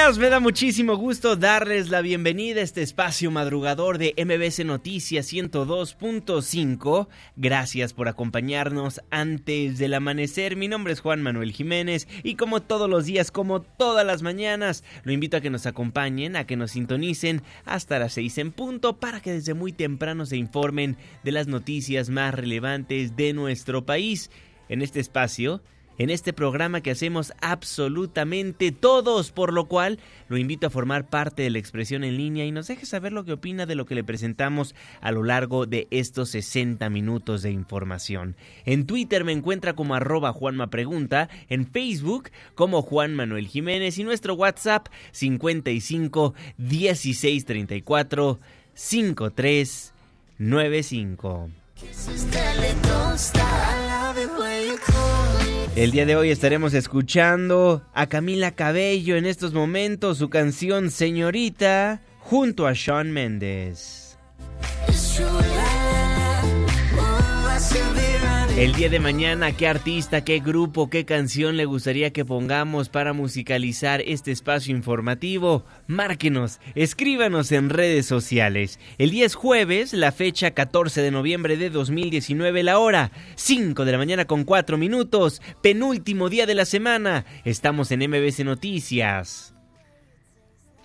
[0.00, 7.06] Me da muchísimo gusto darles la bienvenida a este espacio madrugador de MBC Noticias 102.5.
[7.36, 10.56] Gracias por acompañarnos antes del amanecer.
[10.56, 14.84] Mi nombre es Juan Manuel Jiménez y como todos los días, como todas las mañanas,
[15.04, 18.98] lo invito a que nos acompañen, a que nos sintonicen hasta las 6 en punto
[18.98, 24.30] para que desde muy temprano se informen de las noticias más relevantes de nuestro país.
[24.70, 25.62] En este espacio
[25.98, 31.42] en este programa que hacemos absolutamente todos, por lo cual lo invito a formar parte
[31.42, 33.94] de la expresión en línea y nos deje saber lo que opina de lo que
[33.94, 38.36] le presentamos a lo largo de estos 60 minutos de información.
[38.64, 44.04] En Twitter me encuentra como arroba Juanma Pregunta, en Facebook como Juan Manuel Jiménez y
[44.04, 48.40] nuestro WhatsApp 55 16 34
[48.74, 49.92] 53
[50.38, 51.50] 95.
[55.76, 62.02] El día de hoy estaremos escuchando a Camila Cabello en estos momentos su canción Señorita
[62.18, 64.18] junto a Sean Méndez.
[68.56, 73.14] El día de mañana, ¿qué artista, qué grupo, qué canción le gustaría que pongamos para
[73.14, 75.64] musicalizar este espacio informativo?
[75.86, 78.78] Márquenos, escríbanos en redes sociales.
[78.98, 83.92] El día es jueves, la fecha 14 de noviembre de 2019, la hora 5 de
[83.92, 87.24] la mañana con 4 minutos, penúltimo día de la semana.
[87.44, 89.54] Estamos en MBC Noticias.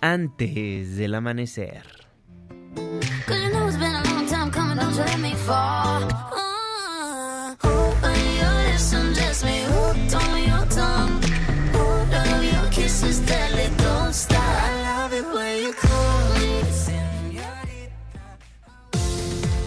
[0.00, 1.82] Antes del amanecer.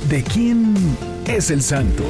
[0.10, 0.74] ¿De quién
[1.28, 2.04] es el santo?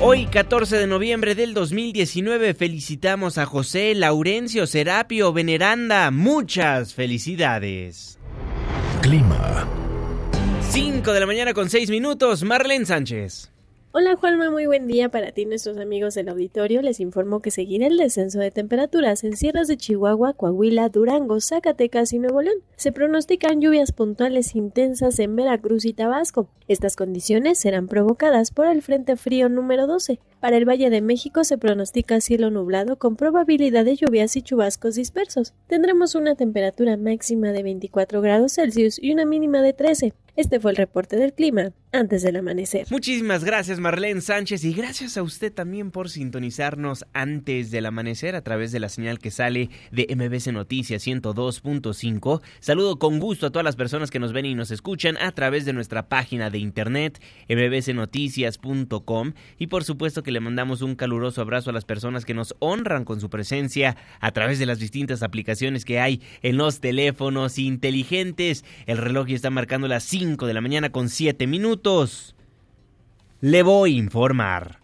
[0.00, 6.10] Hoy, 14 de noviembre del 2019, felicitamos a José Laurencio Serapio Veneranda.
[6.10, 8.18] Muchas felicidades.
[9.02, 9.68] Clima.
[10.68, 13.52] 5 de la mañana con 6 minutos, Marlene Sánchez.
[13.92, 16.80] Hola Juanma, muy buen día para ti nuestros amigos del auditorio.
[16.80, 22.12] Les informo que seguirá el descenso de temperaturas en sierras de Chihuahua, Coahuila, Durango, Zacatecas
[22.12, 22.58] y Nuevo León.
[22.76, 26.46] Se pronostican lluvias puntuales intensas en Veracruz y Tabasco.
[26.68, 30.20] Estas condiciones serán provocadas por el Frente Frío número 12.
[30.40, 34.94] Para el Valle de México se pronostica cielo nublado con probabilidad de lluvias y chubascos
[34.94, 35.52] dispersos.
[35.66, 40.14] Tendremos una temperatura máxima de 24 grados Celsius y una mínima de 13.
[40.36, 42.86] Este fue el reporte del clima antes del amanecer.
[42.90, 48.42] Muchísimas gracias Marlene Sánchez y gracias a usted también por sintonizarnos antes del amanecer a
[48.42, 52.40] través de la señal que sale de MBC Noticias 102.5.
[52.60, 55.64] Saludo con gusto a todas las personas que nos ven y nos escuchan a través
[55.64, 61.70] de nuestra página de internet mbcnoticias.com y por supuesto que le mandamos un caluroso abrazo
[61.70, 65.84] a las personas que nos honran con su presencia a través de las distintas aplicaciones
[65.84, 68.64] que hay en los teléfonos inteligentes.
[68.86, 72.34] El reloj ya está marcando las 5 de la mañana con 7 minutos.
[73.40, 74.80] Le voy a informar.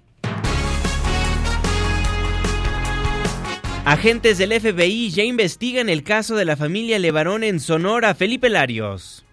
[3.85, 8.15] Agentes del FBI ya investigan el caso de la familia Levarón en Sonora.
[8.15, 9.26] Felipe Larios.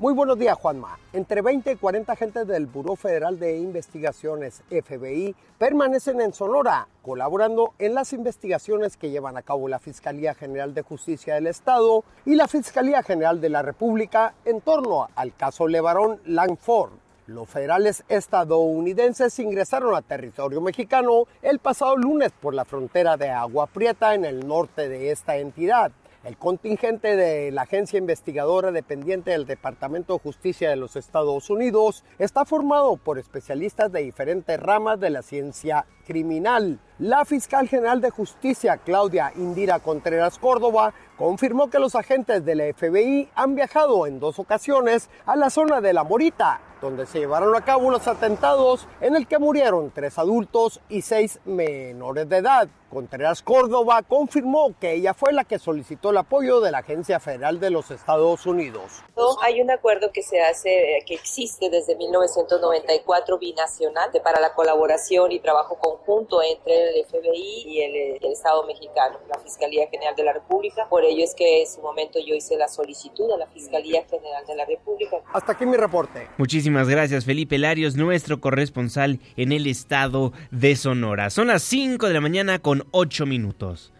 [0.00, 0.98] Muy buenos días, Juanma.
[1.12, 7.74] Entre 20 y 40 agentes del Buró Federal de Investigaciones, FBI, permanecen en Sonora, colaborando
[7.78, 12.34] en las investigaciones que llevan a cabo la Fiscalía General de Justicia del Estado y
[12.34, 16.92] la Fiscalía General de la República en torno al caso Levarón Langford.
[17.26, 23.66] Los federales estadounidenses ingresaron a territorio mexicano el pasado lunes por la frontera de Agua
[23.66, 25.92] Prieta en el norte de esta entidad.
[26.22, 32.04] El contingente de la agencia investigadora dependiente del Departamento de Justicia de los Estados Unidos
[32.18, 36.78] está formado por especialistas de diferentes ramas de la ciencia criminal.
[36.98, 42.64] La fiscal general de justicia, Claudia Indira Contreras Córdoba, confirmó que los agentes de la
[42.72, 47.54] FBI han viajado en dos ocasiones a la zona de La Morita, donde se llevaron
[47.54, 52.68] a cabo los atentados en el que murieron tres adultos y seis menores de edad.
[52.90, 57.60] Contreras Córdoba confirmó que ella fue la que solicitó el apoyo de la Agencia Federal
[57.60, 59.04] de los Estados Unidos.
[59.42, 65.38] Hay un acuerdo que se hace, que existe desde 1994 binacional para la colaboración y
[65.38, 70.32] trabajo conjunto entre el FBI y el, el Estado mexicano, la Fiscalía General de la
[70.32, 70.88] República.
[70.88, 74.44] Por ello es que en su momento yo hice la solicitud a la Fiscalía General
[74.46, 75.16] de la República.
[75.32, 76.28] Hasta aquí mi reporte.
[76.38, 81.30] Muchísimas gracias Felipe Larios, nuestro corresponsal en el estado de Sonora.
[81.30, 83.92] Son las 5 de la mañana con 8 minutos.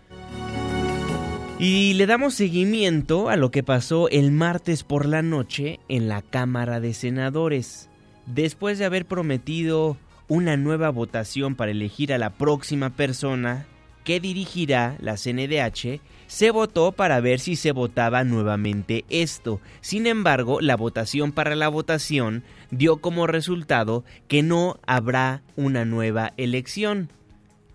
[1.59, 6.23] Y le damos seguimiento a lo que pasó el martes por la noche en la
[6.23, 7.91] Cámara de Senadores.
[8.25, 13.67] Después de haber prometido una nueva votación para elegir a la próxima persona
[14.05, 19.61] que dirigirá la CNDH, se votó para ver si se votaba nuevamente esto.
[19.81, 26.33] Sin embargo, la votación para la votación dio como resultado que no habrá una nueva
[26.37, 27.11] elección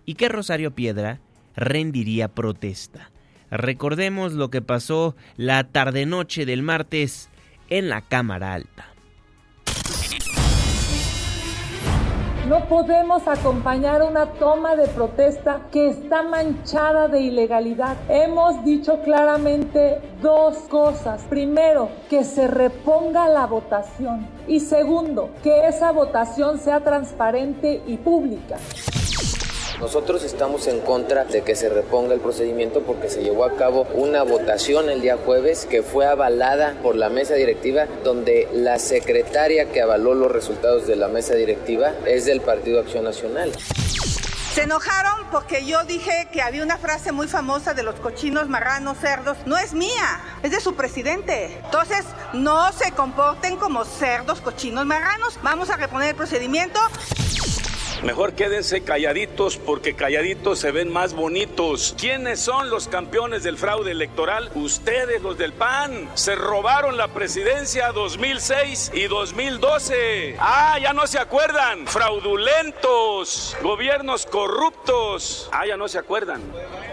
[0.06, 1.20] y que Rosario Piedra
[1.54, 3.10] rendiría protesta.
[3.50, 7.28] Recordemos lo que pasó la tarde-noche del martes
[7.68, 8.95] en la Cámara Alta.
[12.48, 17.96] No podemos acompañar una toma de protesta que está manchada de ilegalidad.
[18.08, 21.22] Hemos dicho claramente dos cosas.
[21.28, 24.28] Primero, que se reponga la votación.
[24.46, 28.58] Y segundo, que esa votación sea transparente y pública.
[29.80, 33.86] Nosotros estamos en contra de que se reponga el procedimiento porque se llevó a cabo
[33.92, 39.70] una votación el día jueves que fue avalada por la mesa directiva donde la secretaria
[39.70, 43.52] que avaló los resultados de la mesa directiva es del Partido Acción Nacional.
[44.54, 48.96] Se enojaron porque yo dije que había una frase muy famosa de los cochinos, marranos,
[48.96, 49.36] cerdos.
[49.44, 51.60] No es mía, es de su presidente.
[51.62, 55.38] Entonces, no se comporten como cerdos, cochinos, marranos.
[55.42, 56.80] Vamos a reponer el procedimiento.
[58.02, 61.94] Mejor quédense calladitos porque calladitos se ven más bonitos.
[61.98, 64.50] ¿Quiénes son los campeones del fraude electoral?
[64.54, 66.08] Ustedes, los del PAN.
[66.14, 70.36] Se robaron la presidencia 2006 y 2012.
[70.38, 71.86] Ah, ya no se acuerdan.
[71.86, 73.56] Fraudulentos.
[73.62, 75.48] Gobiernos corruptos.
[75.52, 76.42] Ah, ya no se acuerdan.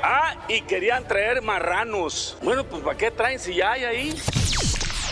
[0.01, 2.37] Ah, y querían traer marranos.
[2.41, 4.21] Bueno, pues ¿para qué traen si ya hay ahí?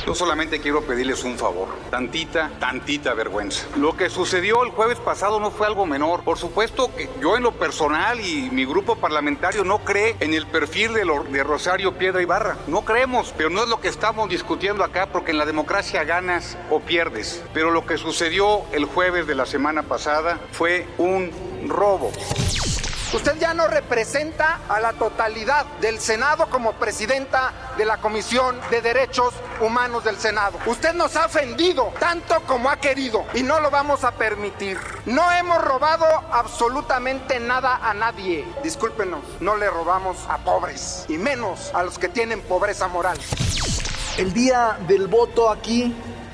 [0.06, 3.68] Yo solamente quiero pedirles un favor, tantita, tantita vergüenza.
[3.77, 6.24] Lo que sucedió el jueves pasado no fue algo menor.
[6.24, 10.48] Por supuesto que yo en lo personal y mi grupo parlamentario no cree en el
[10.48, 12.57] perfil de, de Rosario Piedra Ibarra.
[12.68, 16.57] No creemos, pero no es lo que estamos discutiendo acá porque en la democracia ganas
[16.71, 17.44] o pierdes.
[17.53, 21.31] Pero lo que sucedió el jueves de la semana pasada fue un
[21.68, 22.12] robo.
[23.13, 28.81] Usted ya no representa a la totalidad del Senado como presidenta de la Comisión de
[28.81, 30.58] Derechos Humanos del Senado.
[30.66, 34.78] Usted nos ha ofendido tanto como ha querido y no lo vamos a permitir.
[35.06, 38.46] No hemos robado absolutamente nada a nadie.
[38.63, 43.19] Discúlpenos, no le robamos a pobres y menos a los que tienen pobreza moral.
[44.18, 45.94] El día del voto aquí,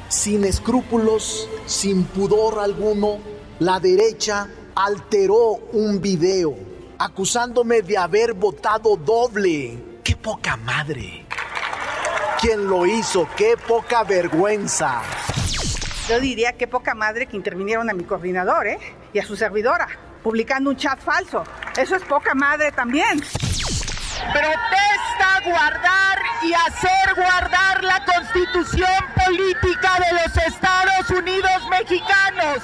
[0.09, 3.17] sin escrúpulos, sin pudor alguno,
[3.57, 4.47] la derecha
[4.77, 6.55] alteró un video
[6.99, 9.75] acusándome de haber votado doble.
[10.03, 11.25] ¡Qué poca madre!
[12.39, 13.27] ¿Quién lo hizo?
[13.35, 15.01] ¡Qué poca vergüenza!
[16.07, 18.77] Yo diría qué poca madre que intervinieron a mi coordinador, ¿eh?
[19.13, 19.87] Y a su servidora,
[20.21, 21.43] publicando un chat falso.
[21.75, 23.21] Eso es poca madre también.
[24.33, 32.63] Protesta guardar y hacer guardar la constitución política de los Estados Unidos mexicanos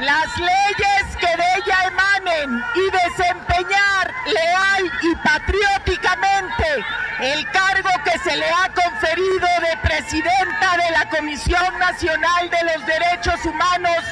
[0.00, 6.84] las leyes que de ella emanen y desempeñar leal y patrióticamente
[7.20, 12.86] el cargo que se le ha conferido de presidenta de la Comisión Nacional de los
[12.86, 14.04] Derechos Humanos,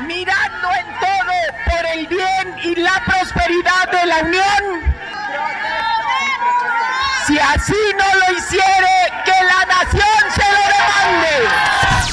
[0.00, 4.94] mirando en todo por el bien y la prosperidad de la Unión.
[7.26, 12.12] Si así no lo hiciere, que la nación se lo demande.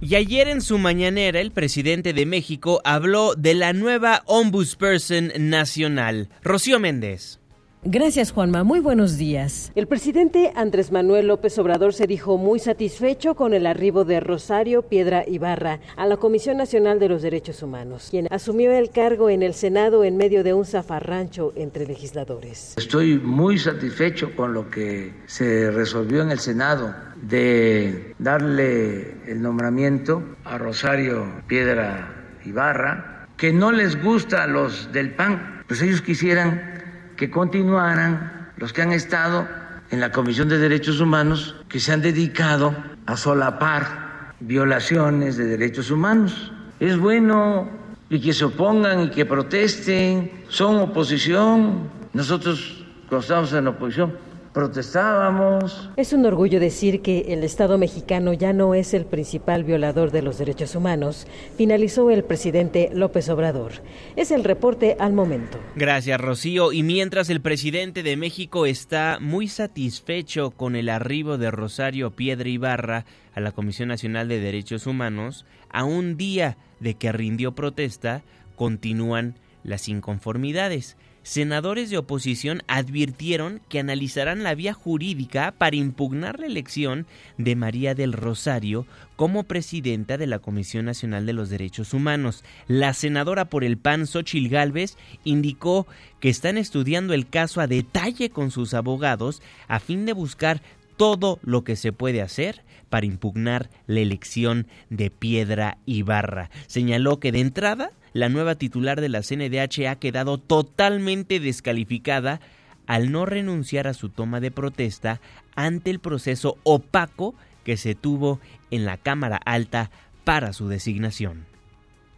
[0.00, 6.28] Y ayer en su mañanera el presidente de México habló de la nueva Ombudsperson Nacional,
[6.42, 7.40] Rocío Méndez.
[7.86, 8.64] Gracias, Juanma.
[8.64, 9.70] Muy buenos días.
[9.74, 14.80] El presidente Andrés Manuel López Obrador se dijo muy satisfecho con el arribo de Rosario
[14.80, 19.42] Piedra Ibarra a la Comisión Nacional de los Derechos Humanos, quien asumió el cargo en
[19.42, 22.72] el Senado en medio de un zafarrancho entre legisladores.
[22.78, 30.22] Estoy muy satisfecho con lo que se resolvió en el Senado de darle el nombramiento
[30.44, 36.73] a Rosario Piedra Ibarra, que no les gusta a los del PAN, pues ellos quisieran
[37.16, 39.46] que continuaran los que han estado
[39.90, 42.74] en la Comisión de Derechos Humanos, que se han dedicado
[43.06, 46.52] a solapar violaciones de derechos humanos.
[46.80, 47.68] Es bueno
[48.10, 51.88] y que se opongan y que protesten, son oposición.
[52.12, 54.12] Nosotros, cuando en oposición,
[54.54, 55.90] protestábamos.
[55.96, 60.22] Es un orgullo decir que el Estado mexicano ya no es el principal violador de
[60.22, 63.72] los derechos humanos, finalizó el presidente López Obrador.
[64.14, 65.58] Es el reporte al momento.
[65.74, 66.72] Gracias, Rocío.
[66.72, 72.48] Y mientras el presidente de México está muy satisfecho con el arribo de Rosario Piedra
[72.48, 78.22] Ibarra a la Comisión Nacional de Derechos Humanos, a un día de que rindió protesta,
[78.54, 79.34] continúan
[79.64, 87.06] las inconformidades senadores de oposición advirtieron que analizarán la vía jurídica para impugnar la elección
[87.38, 92.44] de María del Rosario como presidenta de la Comisión Nacional de los Derechos Humanos.
[92.68, 95.86] La senadora por el PAN, Xochil Gálvez, indicó
[96.20, 100.60] que están estudiando el caso a detalle con sus abogados a fin de buscar
[100.96, 102.62] todo lo que se puede hacer
[102.94, 106.48] para impugnar la elección de Piedra Ibarra.
[106.68, 112.38] Señaló que de entrada la nueva titular de la CNDH ha quedado totalmente descalificada
[112.86, 115.20] al no renunciar a su toma de protesta
[115.56, 117.34] ante el proceso opaco
[117.64, 118.38] que se tuvo
[118.70, 119.90] en la Cámara Alta
[120.22, 121.46] para su designación.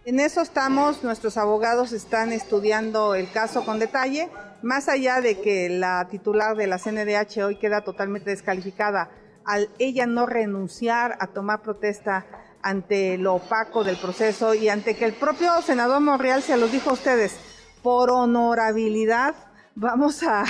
[0.04, 4.28] En eso estamos, nuestros abogados están estudiando el caso con detalle,
[4.60, 9.08] más allá de que la titular de la CNDH hoy queda totalmente descalificada
[9.46, 12.26] al ella no renunciar a tomar protesta
[12.62, 16.90] ante lo opaco del proceso y ante que el propio senador Monreal se los dijo
[16.90, 17.38] a ustedes,
[17.82, 19.36] por honorabilidad
[19.76, 20.44] vamos a,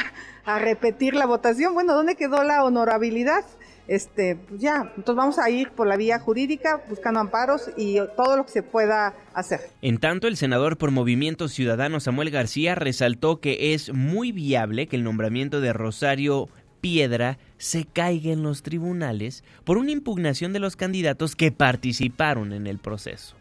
[0.61, 1.75] repetir la votación.
[1.75, 3.45] Bueno, ¿dónde quedó la honorabilidad?
[3.88, 8.37] Este, pues ya, entonces vamos a ir por la vía jurídica buscando amparos y todo
[8.37, 9.61] lo que se pueda hacer.
[9.83, 14.97] En tanto, el senador por Movimiento Ciudadano Samuel García resaltó que es muy viable que
[14.97, 16.49] el nombramiento de Rosario
[16.87, 22.69] piedra se caiga en los tribunales por una impugnación de los candidatos que participaron en
[22.69, 23.35] el proceso.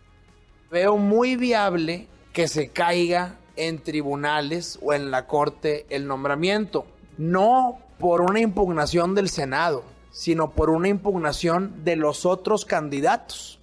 [0.71, 6.87] Veo muy viable que se caiga en tribunales o en la corte el nombramiento,
[7.19, 13.59] no por una impugnación del Senado, sino por una impugnación de los otros candidatos.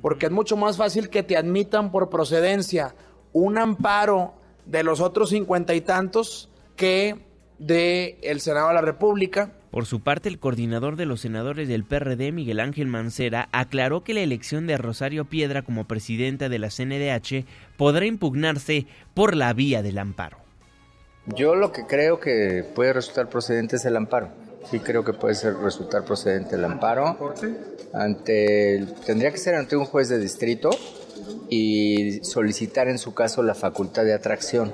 [0.00, 2.94] Porque es mucho más fácil que te admitan por procedencia
[3.34, 4.32] un amparo
[4.64, 7.25] de los otros cincuenta y tantos que
[7.58, 9.52] del el Senado de la República.
[9.70, 14.14] Por su parte, el coordinador de los senadores del PRD, Miguel Ángel Mancera, aclaró que
[14.14, 17.44] la elección de Rosario Piedra como presidenta de la CNDH
[17.76, 20.38] podrá impugnarse por la vía del amparo.
[21.26, 24.30] Yo lo que creo que puede resultar procedente es el amparo.
[24.70, 27.18] Sí creo que puede ser resultar procedente el amparo.
[27.92, 30.70] Ante tendría que ser ante un juez de distrito
[31.48, 34.72] y solicitar en su caso la facultad de atracción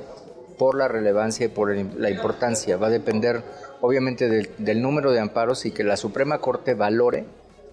[0.63, 2.77] por la relevancia y por la importancia.
[2.77, 3.43] Va a depender
[3.81, 7.25] obviamente del, número de amparos y que la Suprema Corte valore,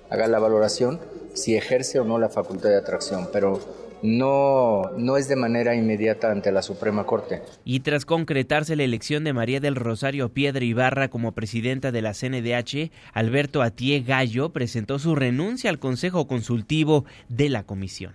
[0.09, 0.99] haga la valoración
[1.35, 3.59] si ejerce o no la facultad de atracción, pero
[4.01, 7.43] no, no es de manera inmediata ante la Suprema Corte.
[7.63, 12.15] Y tras concretarse la elección de María del Rosario Piedra Ibarra como presidenta de la
[12.15, 18.13] CNDH, Alberto Atié Gallo presentó su renuncia al Consejo Consultivo de la Comisión.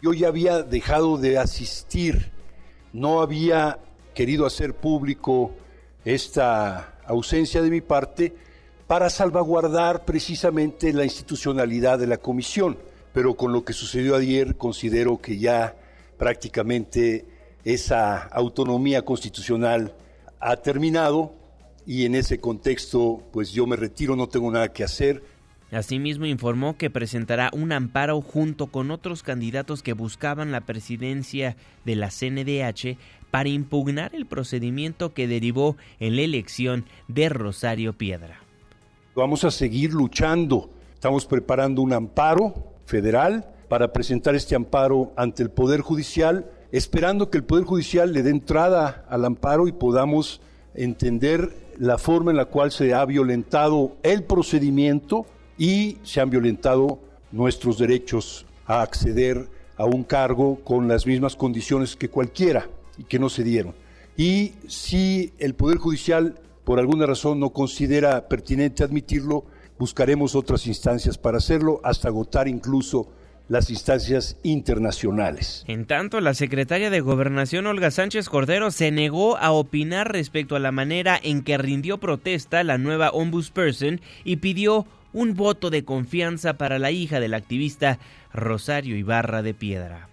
[0.00, 2.30] Yo ya había dejado de asistir
[2.92, 3.78] no había
[4.14, 5.52] querido hacer público
[6.04, 8.34] esta ausencia de mi parte
[8.86, 12.76] para salvaguardar precisamente la institucionalidad de la comisión.
[13.12, 15.76] Pero con lo que sucedió ayer considero que ya
[16.18, 17.24] prácticamente
[17.64, 19.94] esa autonomía constitucional
[20.38, 21.32] ha terminado
[21.86, 25.22] y en ese contexto pues yo me retiro, no tengo nada que hacer
[25.72, 31.94] Asimismo informó que presentará un amparo junto con otros candidatos que buscaban la presidencia de
[31.94, 32.98] la CNDH
[33.30, 38.40] para impugnar el procedimiento que derivó en la elección de Rosario Piedra.
[39.14, 40.70] Vamos a seguir luchando.
[40.94, 47.38] Estamos preparando un amparo federal para presentar este amparo ante el Poder Judicial, esperando que
[47.38, 50.40] el Poder Judicial le dé entrada al amparo y podamos
[50.74, 55.26] entender la forma en la cual se ha violentado el procedimiento
[55.60, 56.98] y se han violentado
[57.32, 63.18] nuestros derechos a acceder a un cargo con las mismas condiciones que cualquiera y que
[63.18, 63.74] no se dieron.
[64.16, 69.44] y si el Poder Judicial por alguna razón no considera pertinente admitirlo,
[69.78, 73.08] buscaremos otras instancias para hacerlo hasta agotar incluso
[73.48, 75.64] las instancias internacionales.
[75.66, 80.60] En tanto, la secretaria de Gobernación Olga Sánchez Cordero se negó a opinar respecto a
[80.60, 86.54] la manera en que rindió protesta la nueva ombudsperson y pidió un voto de confianza
[86.54, 87.98] para la hija del activista
[88.32, 90.10] Rosario Ibarra de Piedra.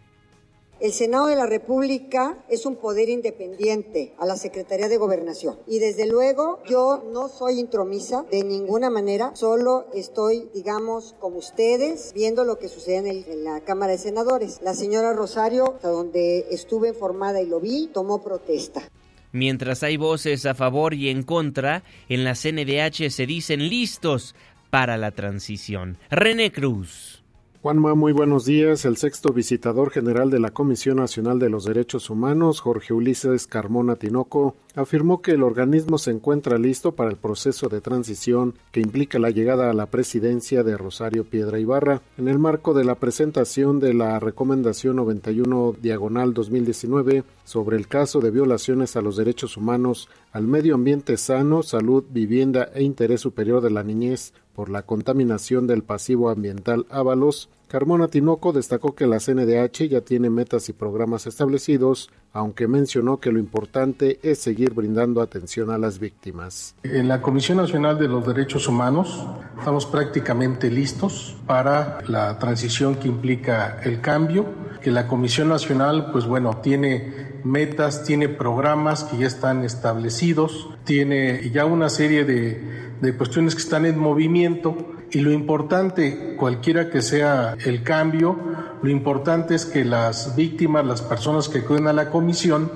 [0.80, 5.58] El Senado de la República es un poder independiente a la Secretaría de Gobernación.
[5.66, 12.14] Y desde luego yo no soy intromisa de ninguna manera, solo estoy, digamos, como ustedes,
[12.14, 14.60] viendo lo que sucede en, en la Cámara de Senadores.
[14.62, 18.84] La señora Rosario, hasta donde estuve informada y lo vi, tomó protesta.
[19.32, 24.36] Mientras hay voces a favor y en contra, en la CNDH se dicen listos
[24.70, 25.98] para la transición.
[26.10, 27.24] René Cruz.
[27.68, 28.86] Juanma, muy buenos días.
[28.86, 33.96] El sexto visitador general de la Comisión Nacional de los Derechos Humanos, Jorge Ulises Carmona
[33.96, 39.18] Tinoco, afirmó que el organismo se encuentra listo para el proceso de transición que implica
[39.18, 42.02] la llegada a la presidencia de Rosario Piedra Ibarra.
[42.18, 48.22] En el marco de la presentación de la Recomendación 91 Diagonal 2019 sobre el caso
[48.22, 53.62] de violaciones a los derechos humanos, al medio ambiente sano, salud, vivienda e interés superior
[53.62, 59.20] de la niñez por la contaminación del pasivo ambiental Ábalos, Carmona Tinoco destacó que la
[59.20, 65.22] CNDH ya tiene metas y programas establecidos, aunque mencionó que lo importante es seguir brindando
[65.22, 66.74] atención a las víctimas.
[66.82, 69.28] En la Comisión Nacional de los Derechos Humanos
[69.60, 74.48] estamos prácticamente listos para la transición que implica el cambio,
[74.82, 81.52] que la Comisión Nacional, pues bueno, tiene metas, tiene programas que ya están establecidos, tiene
[81.52, 87.02] ya una serie de de cuestiones que están en movimiento y lo importante, cualquiera que
[87.02, 88.38] sea el cambio,
[88.82, 92.72] lo importante es que las víctimas, las personas que acuden a la comisión,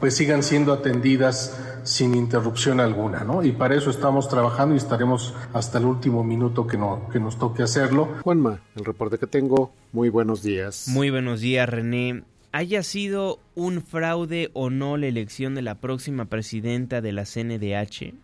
[0.00, 3.44] pues sigan siendo atendidas sin interrupción alguna, ¿no?
[3.44, 7.38] Y para eso estamos trabajando y estaremos hasta el último minuto que, no, que nos
[7.38, 8.08] toque hacerlo.
[8.22, 10.88] Juanma, el reporte que tengo, muy buenos días.
[10.88, 12.24] Muy buenos días, René.
[12.52, 18.14] Haya sido un fraude o no la elección de la próxima presidenta de la CNDH,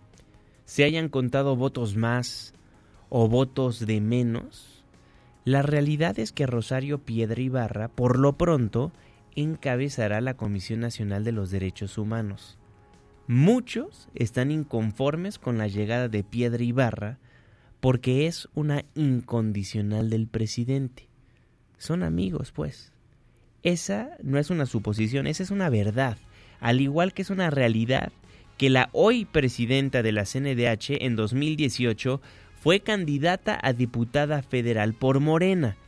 [0.71, 2.55] se hayan contado votos más
[3.09, 4.85] o votos de menos,
[5.45, 8.93] la realidad es que Rosario Piedra Ibarra, por lo pronto,
[9.35, 12.57] encabezará la Comisión Nacional de los Derechos Humanos.
[13.27, 17.19] Muchos están inconformes con la llegada de Piedra Ibarra
[17.80, 21.09] porque es una incondicional del presidente.
[21.78, 22.93] Son amigos, pues.
[23.65, 26.17] Esa no es una suposición, esa es una verdad,
[26.61, 28.13] al igual que es una realidad
[28.61, 32.21] que la hoy presidenta de la CNDH en 2018
[32.61, 35.79] fue candidata a diputada federal por Morena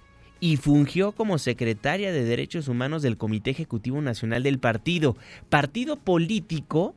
[0.41, 5.19] y fungió como secretaria de Derechos Humanos del Comité Ejecutivo Nacional del partido,
[5.51, 6.95] partido político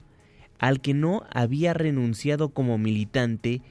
[0.60, 3.62] al que no había renunciado como militante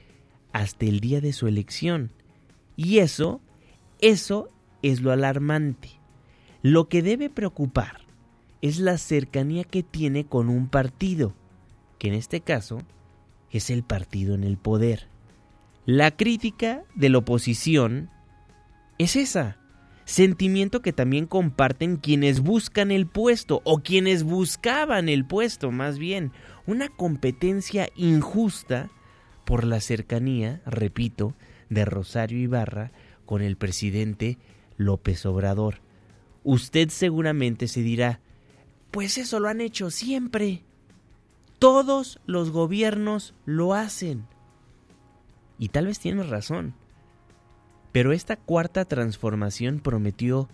[0.53, 2.11] hasta el día de su elección.
[2.75, 3.41] Y eso,
[3.99, 4.49] eso
[4.83, 5.89] es lo alarmante.
[6.61, 8.01] Lo que debe preocupar
[8.61, 11.33] es la cercanía que tiene con un partido
[11.97, 12.79] que en este caso
[13.51, 15.07] es el partido en el poder.
[15.85, 18.09] La crítica de la oposición
[18.97, 19.57] es esa,
[20.05, 26.31] sentimiento que también comparten quienes buscan el puesto o quienes buscaban el puesto más bien,
[26.65, 28.89] una competencia injusta
[29.45, 31.35] por la cercanía, repito,
[31.69, 32.91] de Rosario Ibarra
[33.25, 34.37] con el presidente
[34.77, 35.81] López Obrador.
[36.43, 38.21] Usted seguramente se dirá,
[38.91, 40.63] pues eso lo han hecho siempre.
[41.59, 44.25] Todos los gobiernos lo hacen.
[45.57, 46.73] Y tal vez tienes razón.
[47.91, 50.49] Pero esta cuarta transformación prometió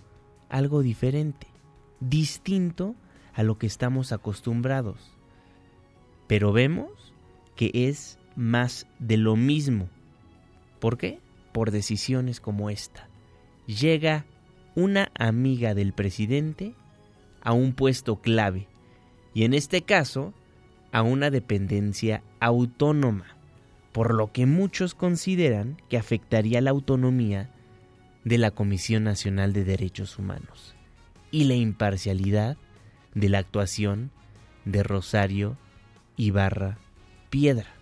[0.48, 1.48] algo diferente,
[2.00, 2.96] distinto
[3.34, 5.18] a lo que estamos acostumbrados.
[6.28, 7.14] Pero vemos
[7.56, 9.90] que es más de lo mismo.
[10.80, 11.20] ¿Por qué?
[11.52, 13.08] Por decisiones como esta.
[13.66, 14.26] Llega
[14.76, 16.76] una amiga del presidente
[17.42, 18.68] a un puesto clave.
[19.34, 20.34] Y en este caso,
[20.92, 23.38] a una dependencia autónoma,
[23.92, 27.50] por lo que muchos consideran que afectaría la autonomía
[28.24, 30.76] de la Comisión Nacional de Derechos Humanos
[31.32, 32.58] y la imparcialidad
[33.14, 34.12] de la actuación
[34.66, 35.58] de Rosario
[36.18, 36.78] Ibarra
[37.30, 37.74] Piedra.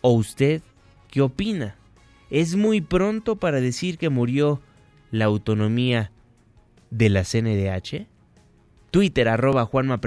[0.00, 0.62] ¿O usted
[1.08, 1.76] qué opina?
[2.30, 4.60] ¿Es muy pronto para decir que murió
[5.10, 6.12] la autonomía
[6.90, 8.06] de la CNDH?
[8.92, 9.98] Twitter arroba Juanma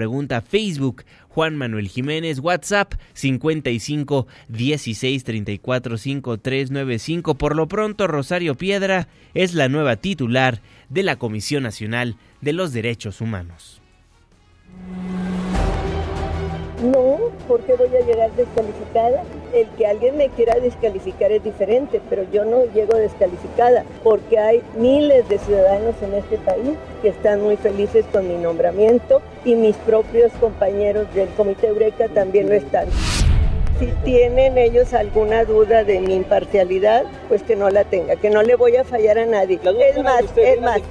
[0.48, 7.36] Facebook Juan Manuel Jiménez, WhatsApp 55 16 34 5 395.
[7.36, 12.74] Por lo pronto, Rosario Piedra es la nueva titular de la Comisión Nacional de los
[12.74, 13.82] Derechos Humanos.
[17.48, 19.24] ¿Por qué voy a llegar descalificada?
[19.54, 24.64] El que alguien me quiera descalificar es diferente, pero yo no llego descalificada porque hay
[24.78, 29.76] miles de ciudadanos en este país que están muy felices con mi nombramiento y mis
[29.78, 32.88] propios compañeros del Comité Eureka también lo están.
[33.80, 38.42] Si tienen ellos alguna duda de mi imparcialidad, pues que no la tenga, que no
[38.42, 39.60] le voy a fallar a nadie.
[39.62, 40.82] Es más, es más,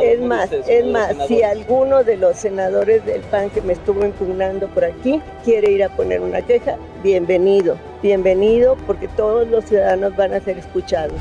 [0.00, 4.68] es más, es más, si alguno de los senadores del PAN que me estuvo impugnando
[4.68, 10.34] por aquí quiere ir a poner una queja, bienvenido, bienvenido, porque todos los ciudadanos van
[10.34, 11.20] a ser escuchados.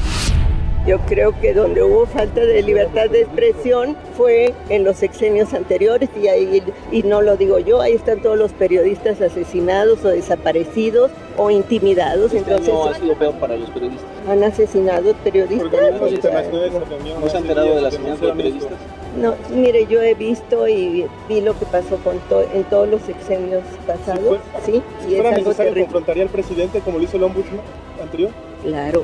[0.86, 6.10] Yo creo que donde hubo falta de libertad de expresión fue en los sexenios anteriores
[6.22, 11.10] y ahí y no lo digo yo, ahí están todos los periodistas asesinados o desaparecidos
[11.38, 12.34] o intimidados.
[12.34, 14.06] Entonces, no ha sido peor para los periodistas.
[14.28, 15.72] Han asesinado periodistas.
[15.72, 18.78] ¿No se ha enterado del asesinato de periodistas?
[19.18, 22.20] No, mire, yo he visto y vi lo que pasó con
[22.54, 24.82] en todos los sexenios pasados, ¿sí?
[25.08, 27.62] Si fuera necesario, ¿confrontaría al presidente como lo hizo el ombudsman
[28.02, 28.32] anterior?
[28.64, 29.04] Claro.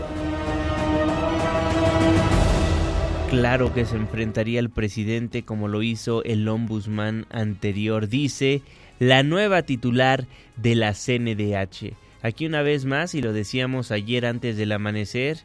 [3.29, 8.63] Claro que se enfrentaría al presidente como lo hizo el ombudsman anterior, dice
[8.97, 11.93] la nueva titular de la CNDH.
[12.23, 15.37] Aquí una vez más, y lo decíamos ayer antes del amanecer,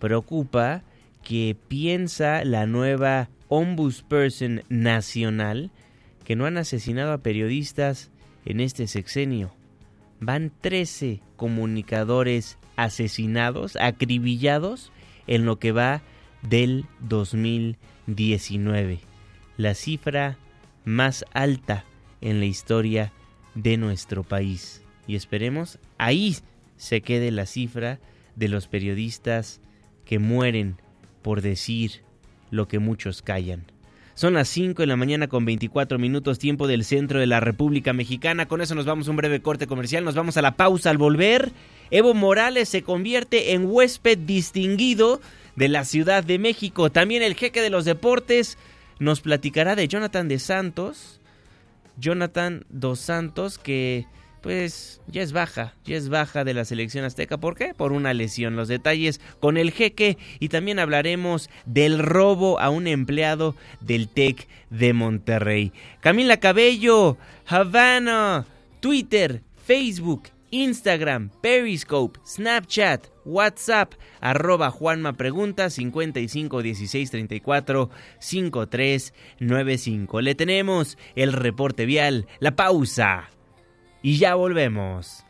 [0.00, 0.82] preocupa
[1.22, 5.70] que piensa la nueva ombudsperson nacional
[6.24, 8.10] que no han asesinado a periodistas
[8.46, 9.54] en este sexenio.
[10.18, 14.90] Van 13 comunicadores asesinados, acribillados
[15.28, 16.02] en lo que va
[16.42, 19.00] del 2019,
[19.56, 20.36] la cifra
[20.84, 21.84] más alta
[22.20, 23.12] en la historia
[23.54, 24.82] de nuestro país.
[25.06, 26.36] Y esperemos ahí
[26.76, 27.98] se quede la cifra
[28.36, 29.60] de los periodistas
[30.04, 30.76] que mueren
[31.22, 32.02] por decir
[32.50, 33.64] lo que muchos callan.
[34.14, 37.92] Son las 5 de la mañana con 24 minutos tiempo del centro de la República
[37.92, 38.48] Mexicana.
[38.48, 40.04] Con eso nos vamos a un breve corte comercial.
[40.04, 41.52] Nos vamos a la pausa al volver.
[41.92, 45.20] Evo Morales se convierte en huésped distinguido
[45.58, 46.90] de la Ciudad de México.
[46.90, 48.56] También el jeque de los deportes
[49.00, 51.20] nos platicará de Jonathan de Santos.
[51.98, 54.06] Jonathan dos Santos que
[54.40, 57.38] pues ya es baja, ya es baja de la selección azteca.
[57.38, 57.74] ¿Por qué?
[57.74, 58.54] Por una lesión.
[58.54, 64.46] Los detalles con el jeque y también hablaremos del robo a un empleado del TEC
[64.70, 65.72] de Monterrey.
[65.98, 68.46] Camila Cabello, Havana,
[68.78, 80.20] Twitter, Facebook, Instagram, Periscope, Snapchat, WhatsApp, arroba Juanma Pregunta 55 16 34 53 95.
[80.20, 83.28] Le tenemos el reporte vial, la pausa
[84.02, 85.24] y ya volvemos.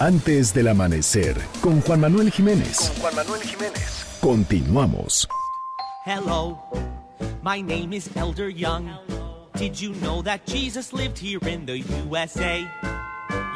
[0.00, 2.76] Antes del amanecer, con Juan Manuel Jiménez.
[2.78, 4.18] Con Juan Manuel Jiménez.
[4.20, 5.28] Continuamos.
[6.04, 6.58] Hello,
[7.44, 8.90] my name is Elder Young.
[9.54, 12.66] Did you know that Jesus lived here in the USA?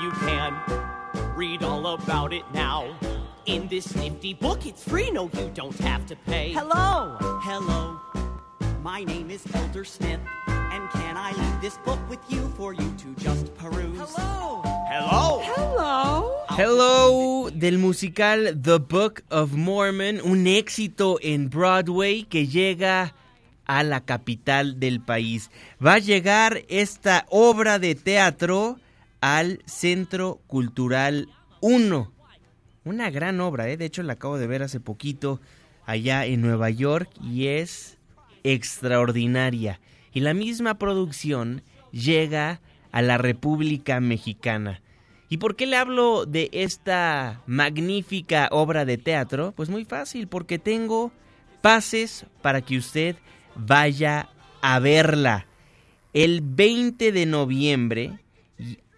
[0.02, 0.54] You can
[1.34, 2.96] read all about it now.
[3.46, 6.52] In this nifty book, it's free, no, you don't have to pay.
[6.52, 7.16] Hello!
[7.42, 8.00] Hello,
[8.86, 12.88] my name is Elder Smith, and can I leave this book with you for you
[12.98, 13.98] to just peruse?
[13.98, 14.62] Hello!
[14.62, 15.40] Hello!
[15.42, 16.32] Hello!
[16.50, 23.12] Hello del musical The Book of Mormon, un éxito en Broadway que llega
[23.66, 25.50] a la capital del país.
[25.84, 28.78] Va a llegar esta obra de teatro
[29.20, 31.28] al Centro Cultural
[31.60, 32.12] 1
[32.84, 33.76] una gran obra, ¿eh?
[33.76, 35.40] de hecho la acabo de ver hace poquito
[35.86, 37.95] allá en Nueva York y es
[38.46, 39.80] extraordinaria.
[40.12, 42.60] Y la misma producción llega
[42.92, 44.80] a la República Mexicana.
[45.28, 49.52] ¿Y por qué le hablo de esta magnífica obra de teatro?
[49.56, 51.10] Pues muy fácil, porque tengo
[51.60, 53.16] pases para que usted
[53.56, 54.28] vaya
[54.62, 55.46] a verla.
[56.12, 58.20] El 20 de noviembre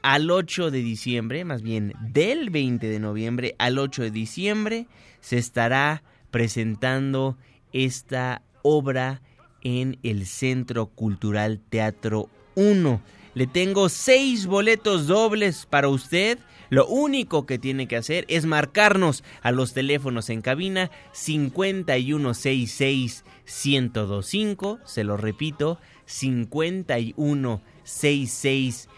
[0.03, 4.87] al 8 de diciembre, más bien del 20 de noviembre al 8 de diciembre,
[5.21, 7.39] se estará presentando
[7.73, 9.23] esta obra
[9.63, 13.01] en el Centro Cultural Teatro 1.
[13.35, 16.39] le tengo seis boletos dobles para usted.
[16.71, 24.79] Lo único que tiene que hacer es marcarnos a los teléfonos en cabina 5166 1025,
[24.85, 28.89] se lo repito, 5166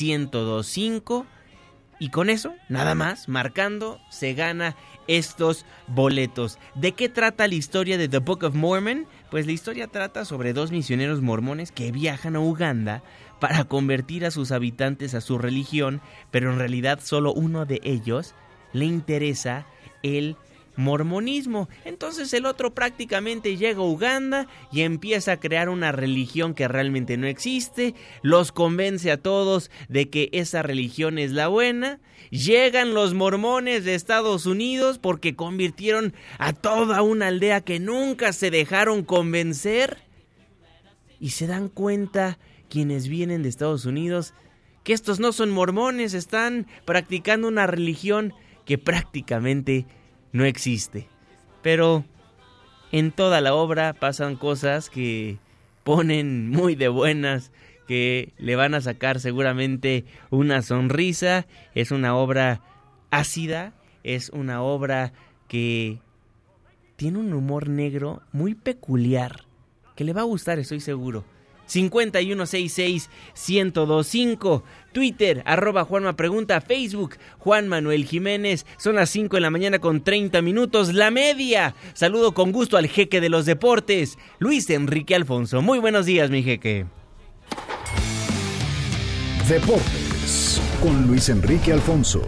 [0.00, 1.26] 1025
[1.98, 4.76] y con eso, nada más, marcando, se gana
[5.08, 6.58] estos boletos.
[6.74, 9.06] ¿De qué trata la historia de The Book of Mormon?
[9.30, 13.02] Pues la historia trata sobre dos misioneros mormones que viajan a Uganda
[13.40, 18.34] para convertir a sus habitantes a su religión, pero en realidad solo uno de ellos
[18.72, 19.66] le interesa
[20.02, 20.36] el
[20.76, 21.68] mormonismo.
[21.84, 27.16] Entonces el otro prácticamente llega a Uganda y empieza a crear una religión que realmente
[27.16, 32.00] no existe, los convence a todos de que esa religión es la buena.
[32.30, 38.50] Llegan los mormones de Estados Unidos porque convirtieron a toda una aldea que nunca se
[38.50, 39.98] dejaron convencer.
[41.18, 44.34] Y se dan cuenta quienes vienen de Estados Unidos
[44.86, 48.32] que estos no son mormones, están practicando una religión
[48.64, 49.84] que prácticamente
[50.32, 51.08] no existe.
[51.62, 52.04] Pero
[52.92, 55.38] en toda la obra pasan cosas que
[55.84, 57.52] ponen muy de buenas,
[57.86, 61.46] que le van a sacar seguramente una sonrisa.
[61.74, 62.60] Es una obra
[63.10, 65.12] ácida, es una obra
[65.48, 66.00] que
[66.96, 69.44] tiene un humor negro muy peculiar,
[69.94, 71.24] que le va a gustar, estoy seguro.
[71.68, 74.62] 5166-1025.
[74.92, 76.60] Twitter, arroba Juanma Pregunta.
[76.60, 78.66] Facebook, Juan Manuel Jiménez.
[78.78, 80.94] Son las 5 de la mañana con 30 minutos.
[80.94, 81.74] La media.
[81.94, 85.62] Saludo con gusto al jeque de los deportes, Luis Enrique Alfonso.
[85.62, 86.86] Muy buenos días, mi jeque.
[89.48, 92.22] Deportes con Luis Enrique Alfonso.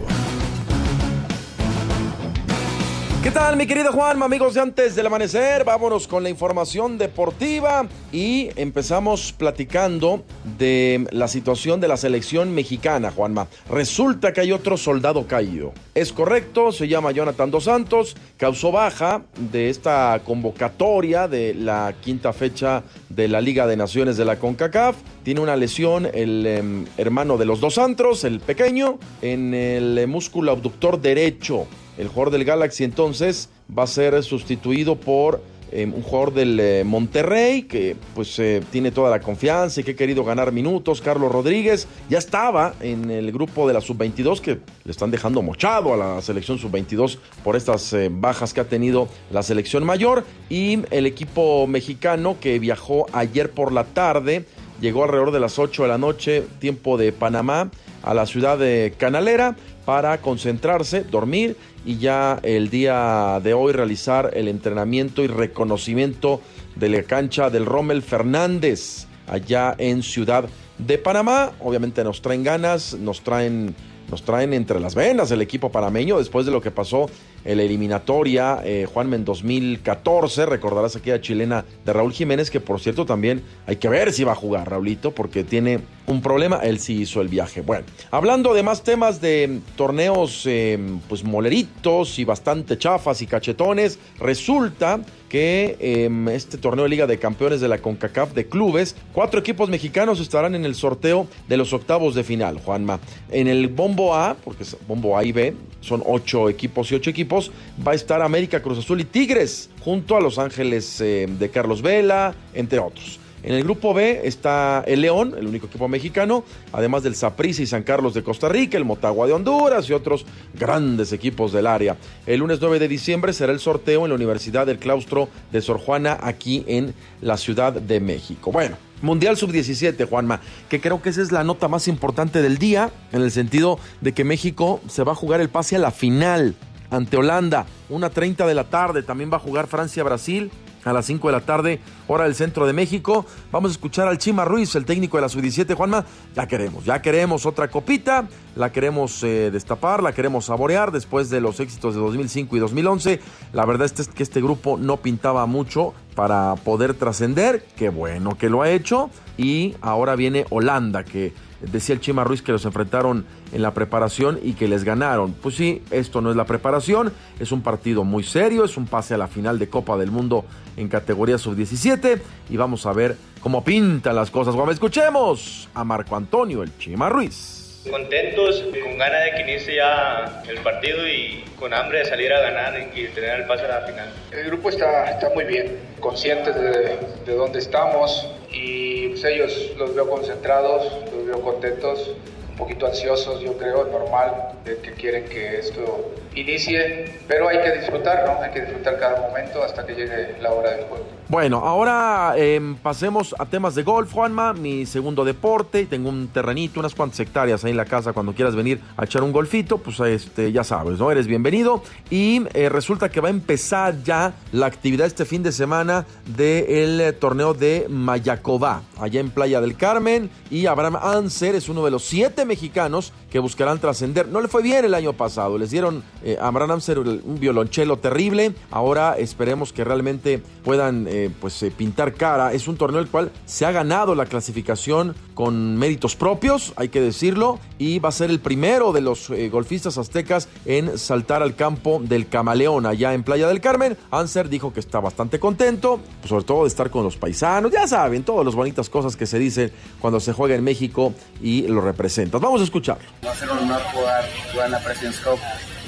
[3.21, 5.65] ¿Qué tal, mi querido Juan, amigos de antes del amanecer?
[5.65, 10.23] Vámonos con la información deportiva y empezamos platicando
[10.57, 13.49] de la situación de la selección mexicana, Juanma.
[13.69, 15.73] Resulta que hay otro soldado caído.
[15.95, 22.31] Es correcto, se llama Jonathan Dos Santos, causó baja de esta convocatoria de la quinta
[22.31, 24.95] fecha de la Liga de Naciones de la CONCACAF.
[25.23, 30.53] Tiene una lesión el em, hermano de los Dos Santos, el pequeño, en el músculo
[30.53, 31.67] abductor derecho.
[31.99, 35.41] El jugador del Galaxy entonces va a ser sustituido por
[35.73, 39.91] eh, un jugador del eh, Monterrey que pues eh, tiene toda la confianza y que
[39.91, 41.01] ha querido ganar minutos.
[41.01, 45.93] Carlos Rodríguez ya estaba en el grupo de la sub-22 que le están dejando mochado
[45.93, 50.23] a la selección sub-22 por estas bajas que ha tenido la selección mayor.
[50.49, 54.45] Y el equipo mexicano que viajó ayer por la tarde
[54.79, 57.69] llegó alrededor de las 8 de la noche, tiempo de Panamá,
[58.03, 59.57] a la ciudad de Canalera
[59.89, 66.41] para concentrarse, dormir y ya el día de hoy realizar el entrenamiento y reconocimiento
[66.75, 70.45] de la cancha del Rommel Fernández allá en Ciudad
[70.77, 71.53] de Panamá.
[71.59, 73.73] Obviamente nos traen ganas, nos traen
[74.11, 77.09] nos entre las venas el equipo panameño después de lo que pasó
[77.45, 80.45] en la eliminatoria eh, Juanme en 2014.
[80.45, 84.33] Recordarás aquella chilena de Raúl Jiménez, que por cierto también hay que ver si va
[84.33, 86.57] a jugar Raulito, porque tiene un problema.
[86.57, 87.61] Él sí hizo el viaje.
[87.61, 93.99] Bueno, hablando de más temas de torneos, eh, pues moleritos y bastante chafas y cachetones,
[94.19, 99.39] resulta que em, este torneo de Liga de Campeones de la CONCACAF de clubes, cuatro
[99.39, 102.99] equipos mexicanos estarán en el sorteo de los octavos de final, Juanma.
[103.29, 107.11] En el Bombo A, porque es Bombo A y B, son ocho equipos y ocho
[107.11, 107.51] equipos,
[107.87, 111.83] va a estar América, Cruz Azul y Tigres, junto a Los Ángeles eh, de Carlos
[111.83, 113.19] Vela, entre otros.
[113.41, 117.67] En el grupo B está el León, el único equipo mexicano, además del Saprissa y
[117.67, 121.95] San Carlos de Costa Rica, el Motagua de Honduras y otros grandes equipos del área.
[122.25, 125.79] El lunes 9 de diciembre será el sorteo en la Universidad del Claustro de Sor
[125.79, 128.51] Juana, aquí en la Ciudad de México.
[128.51, 132.91] Bueno, Mundial Sub-17, Juanma, que creo que esa es la nota más importante del día,
[133.13, 136.55] en el sentido de que México se va a jugar el pase a la final
[136.89, 140.51] ante Holanda, una 30 de la tarde, también va a jugar Francia-Brasil
[140.83, 143.25] a las 5 de la tarde, hora del centro de México.
[143.51, 146.05] Vamos a escuchar al Chima Ruiz, el técnico de la Sub-17, Juanma.
[146.35, 151.41] Ya queremos, ya queremos otra copita, la queremos eh, destapar, la queremos saborear después de
[151.41, 153.19] los éxitos de 2005 y 2011.
[153.53, 157.65] La verdad es que este grupo no pintaba mucho para poder trascender.
[157.75, 159.09] Qué bueno que lo ha hecho.
[159.37, 164.39] Y ahora viene Holanda, que decía el Chima Ruiz que los enfrentaron en la preparación
[164.41, 165.33] y que les ganaron.
[165.33, 169.13] Pues sí, esto no es la preparación, es un partido muy serio, es un pase
[169.13, 170.45] a la final de Copa del Mundo
[170.77, 174.55] en categoría sub-17 y vamos a ver cómo pintan las cosas.
[174.55, 177.58] Vamos, escuchemos a Marco Antonio, el Chima Ruiz.
[177.89, 182.39] Contentos, con ganas de que inicie ya el partido y con hambre de salir a
[182.39, 184.09] ganar y tener el pase a la final.
[184.31, 189.93] El grupo está, está muy bien, conscientes de, de dónde estamos y pues ellos los
[189.95, 192.11] veo concentrados, los veo contentos
[192.59, 198.25] poquito ansiosos, yo creo, normal, de que quieren que esto inicie, pero hay que disfrutar,
[198.25, 198.41] ¿no?
[198.43, 201.05] Hay que disfrutar cada momento hasta que llegue la hora del juego.
[201.29, 205.85] Bueno, ahora eh, pasemos a temas de golf, Juanma, mi segundo deporte.
[205.85, 208.13] Tengo un terrenito, unas cuantas hectáreas ahí en la casa.
[208.13, 211.11] Cuando quieras venir a echar un golfito, pues este, ya sabes, ¿no?
[211.11, 211.83] Eres bienvenido.
[212.09, 216.99] Y eh, resulta que va a empezar ya la actividad este fin de semana del
[216.99, 220.31] eh, torneo de Mayacobá, allá en Playa del Carmen.
[220.49, 224.27] Y Abraham Anser es uno de los siete mexicanos que buscarán trascender.
[224.27, 226.03] No le fue bien el año pasado, les dieron
[226.39, 228.53] a Abraham Anser un violonchelo terrible.
[228.71, 232.53] Ahora esperemos que realmente puedan eh, pues eh, pintar cara.
[232.53, 236.99] Es un torneo el cual se ha ganado la clasificación con méritos propios, hay que
[236.99, 241.55] decirlo, y va a ser el primero de los eh, golfistas aztecas en saltar al
[241.55, 243.97] campo del Camaleón allá en Playa del Carmen.
[244.11, 248.23] Anser dijo que está bastante contento, sobre todo de estar con los paisanos, ya saben,
[248.23, 252.41] todas las bonitas cosas que se dicen cuando se juega en México y lo representas.
[252.41, 253.07] Vamos a escucharlo.
[253.25, 255.39] Va a ser un honor jugar, jugar en la President's Cup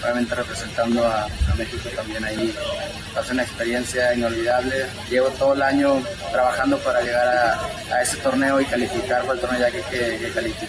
[0.04, 2.54] obviamente representando a, México también ahí.
[3.16, 4.86] A ser una experiencia inolvidable.
[5.10, 9.82] Llevo todo el año trabajando para llegar a, ese torneo y calificar por el que,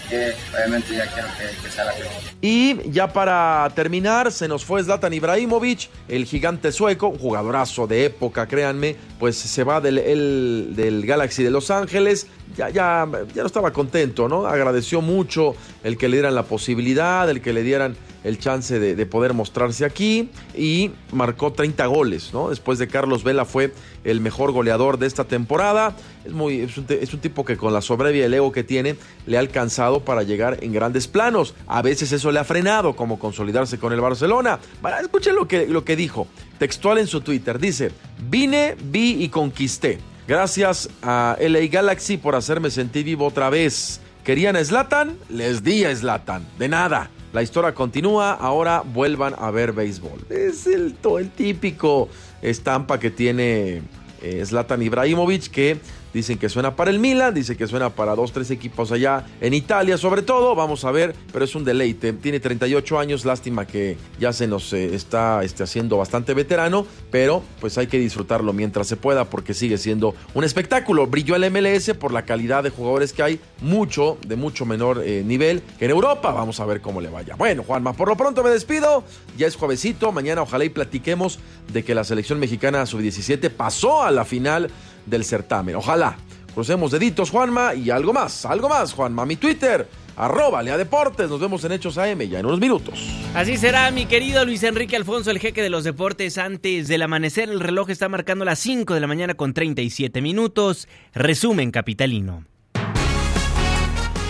[0.09, 0.33] que.
[0.53, 1.27] Obviamente ya quiero
[1.63, 2.11] que, sea la final.
[2.41, 8.45] Y ya para terminar, se nos fue Zlatan Ibrahimovic, el gigante sueco, jugadorazo de época,
[8.47, 12.27] créanme, pues se va del, del Galaxy de Los Ángeles.
[12.57, 14.45] Ya, ya, ya no estaba contento, ¿no?
[14.45, 19.05] Agradeció mucho el que le dieran la posibilidad, el que le dieran el chance de,
[19.05, 22.49] poder mostrarse aquí y marcó 30 goles, ¿no?
[22.49, 25.95] Después de Carlos Vela fue el mejor goleador de esta temporada.
[26.25, 29.37] Es, muy, es, un, tipo que con la sobrevia y el ego que tiene le
[29.37, 31.53] ha alcanzado para llegar en grandes planos.
[31.67, 34.59] A veces eso le ha frenado, como consolidarse con el Barcelona.
[35.01, 37.59] escuchen lo que, lo que dijo, textual en su Twitter.
[37.59, 37.91] Dice,
[38.29, 39.99] vine, vi y conquisté.
[40.27, 43.99] Gracias a LA Galaxy por hacerme sentir vivo otra vez.
[44.23, 45.17] ¿Querían a Slatan?
[45.29, 46.47] Les di a Slatan.
[46.57, 47.09] De nada.
[47.33, 50.21] La historia continúa, ahora vuelvan a ver béisbol.
[50.29, 52.07] Es el, el típico
[52.43, 53.81] estampa que tiene
[54.21, 55.79] eh, Zlatan Ibrahimovic que
[56.13, 59.53] Dicen que suena para el Milan, dice que suena para dos, tres equipos allá en
[59.53, 60.53] Italia, sobre todo.
[60.53, 62.13] Vamos a ver, pero es un deleite.
[62.13, 67.41] Tiene 38 años, lástima que ya se nos eh, está este, haciendo bastante veterano, pero
[67.59, 71.07] pues hay que disfrutarlo mientras se pueda porque sigue siendo un espectáculo.
[71.07, 75.23] Brilló el MLS por la calidad de jugadores que hay, mucho, de mucho menor eh,
[75.25, 76.31] nivel que en Europa.
[76.31, 77.35] Vamos a ver cómo le vaya.
[77.35, 79.03] Bueno, Juanma, por lo pronto me despido.
[79.35, 81.39] Ya es juevesito, mañana ojalá y platiquemos
[81.71, 84.69] de que la selección mexicana sub-17 pasó a la final
[85.05, 85.75] del certamen.
[85.75, 86.17] Ojalá.
[86.53, 89.25] Crucemos deditos, Juanma, y algo más, algo más, Juanma.
[89.25, 91.27] Mi Twitter, arroba Lea Deportes.
[91.27, 92.93] Nos vemos en Hechos AM ya en unos minutos.
[93.33, 96.37] Así será, mi querido Luis Enrique Alfonso, el jeque de los deportes.
[96.37, 100.87] Antes del amanecer, el reloj está marcando las 5 de la mañana con 37 minutos.
[101.13, 102.45] Resumen capitalino.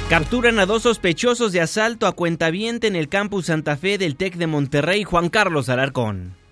[0.09, 4.35] Capturan a dos sospechosos de asalto a cuentaviente en el campus Santa Fe del TEC
[4.35, 6.42] de Monterrey, Juan Carlos Alarcón.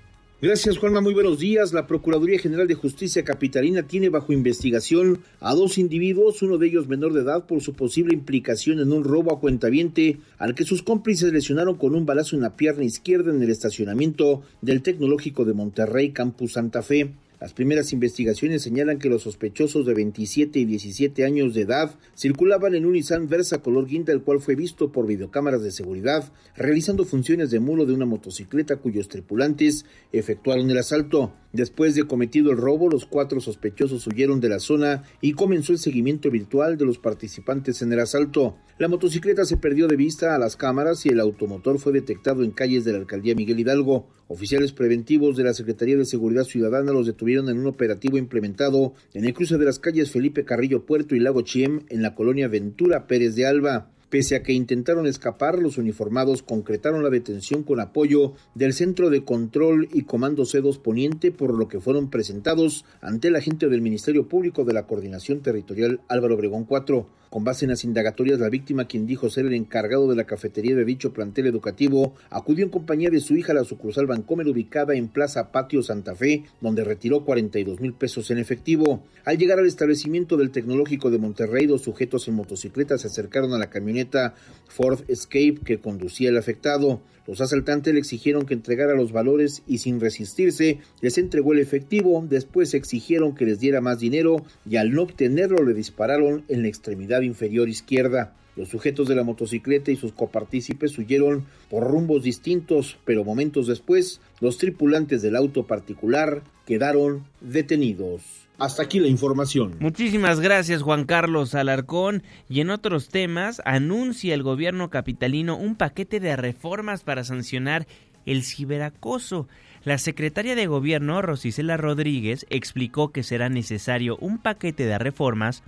[0.41, 1.01] Gracias, Juanma.
[1.01, 1.71] Muy buenos días.
[1.71, 6.88] La Procuraduría General de Justicia Capitalina tiene bajo investigación a dos individuos, uno de ellos
[6.88, 10.82] menor de edad, por su posible implicación en un robo a cuentaviente al que sus
[10.82, 15.54] cómplices lesionaron con un balazo en la pierna izquierda en el estacionamiento del Tecnológico de
[15.54, 17.12] Monterrey, Campus Santa Fe.
[17.41, 22.75] Las primeras investigaciones señalan que los sospechosos de 27 y 17 años de edad circulaban
[22.75, 27.04] en un Nissan Versa color guinda, el cual fue visto por videocámaras de seguridad realizando
[27.04, 31.34] funciones de mulo de una motocicleta cuyos tripulantes efectuaron el asalto.
[31.51, 35.80] Después de cometido el robo, los cuatro sospechosos huyeron de la zona y comenzó el
[35.80, 38.56] seguimiento virtual de los participantes en el asalto.
[38.77, 42.51] La motocicleta se perdió de vista a las cámaras y el automotor fue detectado en
[42.51, 44.08] calles de la alcaldía Miguel Hidalgo.
[44.27, 49.26] Oficiales preventivos de la Secretaría de Seguridad Ciudadana los detuvieron en un operativo implementado en
[49.26, 53.08] el cruce de las calles Felipe Carrillo Puerto y Lago Chiem en la colonia Ventura
[53.08, 53.89] Pérez de Alba.
[54.10, 59.24] Pese a que intentaron escapar, los uniformados concretaron la detención con apoyo del Centro de
[59.24, 64.28] Control y Comando C2 Poniente, por lo que fueron presentados ante el agente del Ministerio
[64.28, 67.21] Público de la Coordinación Territorial Álvaro Obregón 4.
[67.32, 70.76] Con base en las indagatorias, la víctima, quien dijo ser el encargado de la cafetería
[70.76, 74.96] de dicho plantel educativo, acudió en compañía de su hija a la sucursal Bancomer ubicada
[74.96, 79.06] en Plaza Patio Santa Fe, donde retiró 42 mil pesos en efectivo.
[79.24, 83.58] Al llegar al establecimiento del Tecnológico de Monterrey, dos sujetos en motocicleta se acercaron a
[83.58, 84.36] la camioneta
[84.67, 87.00] Ford Escape que conducía el afectado.
[87.28, 92.26] Los asaltantes le exigieron que entregara los valores y sin resistirse les entregó el efectivo.
[92.28, 96.68] Después exigieron que les diera más dinero y al no obtenerlo le dispararon en la
[96.68, 98.36] extremidad inferior izquierda.
[98.56, 104.19] Los sujetos de la motocicleta y sus copartícipes huyeron por rumbos distintos, pero momentos después,
[104.42, 108.22] los tripulantes del auto particular quedaron detenidos.
[108.62, 109.78] Hasta aquí la información.
[109.80, 112.22] Muchísimas gracias Juan Carlos Alarcón.
[112.48, 117.88] Y en otros temas, anuncia el gobierno capitalino un paquete de reformas para sancionar
[118.28, 119.48] el ciberacoso.
[119.84, 125.64] La secretaria de Gobierno, Rosicela Rodríguez, explicó que será necesario un paquete de reformas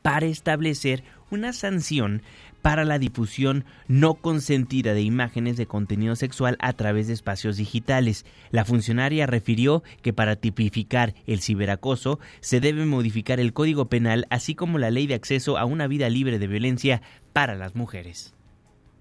[0.00, 1.02] para establecer
[1.32, 2.22] una sanción
[2.62, 8.24] para la difusión no consentida de imágenes de contenido sexual a través de espacios digitales.
[8.50, 14.54] La funcionaria refirió que para tipificar el ciberacoso se debe modificar el Código Penal así
[14.54, 17.02] como la Ley de Acceso a una vida libre de violencia
[17.32, 18.34] para las mujeres.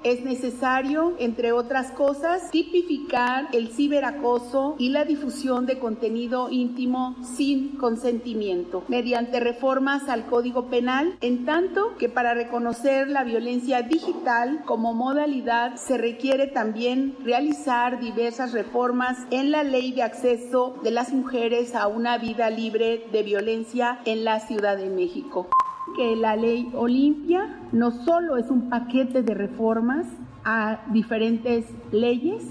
[0.04, 7.76] Es necesario, entre otras cosas, tipificar el ciberacoso y la difusión de contenido íntimo sin
[7.76, 14.94] consentimiento mediante reformas al Código Penal, en tanto que para reconocer la violencia digital como
[14.94, 21.76] modalidad se requiere también realizar diversas reformas en la ley de acceso de las mujeres
[21.76, 25.50] a una vida libre de violencia en la Ciudad de México
[25.96, 30.06] que la ley Olimpia no solo es un paquete de reformas
[30.44, 32.44] a diferentes leyes,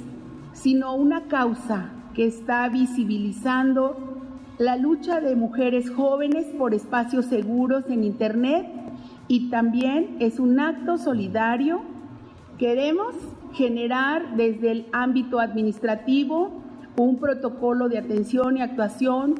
[0.52, 3.96] sino una causa que está visibilizando
[4.58, 8.66] la lucha de mujeres jóvenes por espacios seguros en Internet
[9.28, 11.80] y también es un acto solidario.
[12.58, 13.14] Queremos
[13.52, 16.50] generar desde el ámbito administrativo
[16.96, 19.36] un protocolo de atención y actuación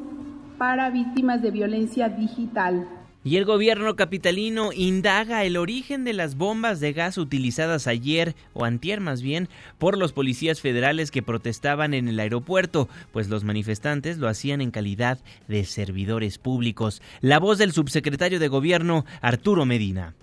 [0.57, 2.87] para víctimas de violencia digital.
[3.29, 8.65] Y el gobierno capitalino indaga el origen de las bombas de gas utilizadas ayer, o
[8.65, 14.17] antier más bien, por los policías federales que protestaban en el aeropuerto, pues los manifestantes
[14.17, 17.03] lo hacían en calidad de servidores públicos.
[17.21, 20.15] La voz del subsecretario de gobierno, Arturo Medina.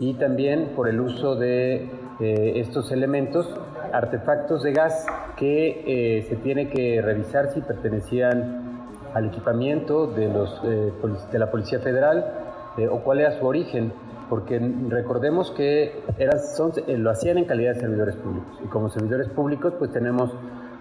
[0.00, 3.48] Y también por el uso de eh, estos elementos,
[3.92, 5.06] artefactos de gas
[5.36, 8.73] que eh, se tiene que revisar si pertenecían
[9.14, 10.92] al equipamiento de, los, eh,
[11.32, 12.24] de la Policía Federal
[12.76, 13.92] eh, o cuál era su origen,
[14.28, 14.58] porque
[14.88, 19.28] recordemos que eran, son, eh, lo hacían en calidad de servidores públicos y como servidores
[19.28, 20.30] públicos pues tenemos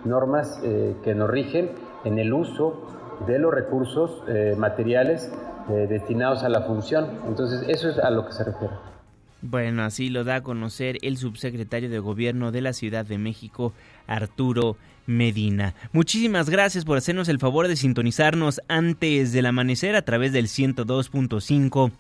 [0.04, 1.72] normas que nos rigen
[2.04, 2.86] en el uso
[3.26, 4.22] de los recursos
[4.58, 5.32] materiales
[5.88, 7.08] destinados a la función.
[7.26, 8.74] Entonces eso es a lo que se refiere.
[9.42, 13.72] Bueno, así lo da a conocer el subsecretario de Gobierno de la Ciudad de México,
[14.08, 14.76] Arturo
[15.06, 15.74] Medina.
[15.92, 21.92] Muchísimas gracias por hacernos el favor de sintonizarnos antes del amanecer a través del 102.5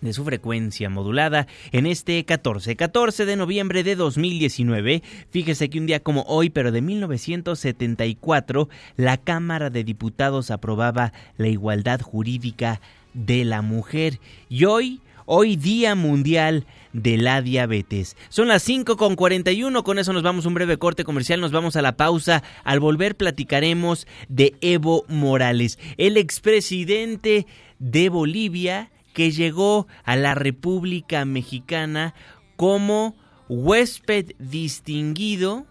[0.00, 5.02] de su frecuencia modulada en este 14, 14 de noviembre de 2019.
[5.30, 11.48] Fíjese que un día como hoy, pero de 1974, la Cámara de Diputados aprobaba la
[11.48, 12.80] igualdad jurídica
[13.12, 18.16] de la mujer y hoy hoy Día Mundial de la Diabetes.
[18.28, 21.52] Son las 5 con 41, con eso nos vamos a un breve corte comercial, nos
[21.52, 22.42] vamos a la pausa.
[22.64, 27.46] Al volver platicaremos de Evo Morales, el expresidente
[27.78, 32.14] de Bolivia que llegó a la República Mexicana
[32.56, 33.16] como
[33.48, 35.66] huésped distinguido,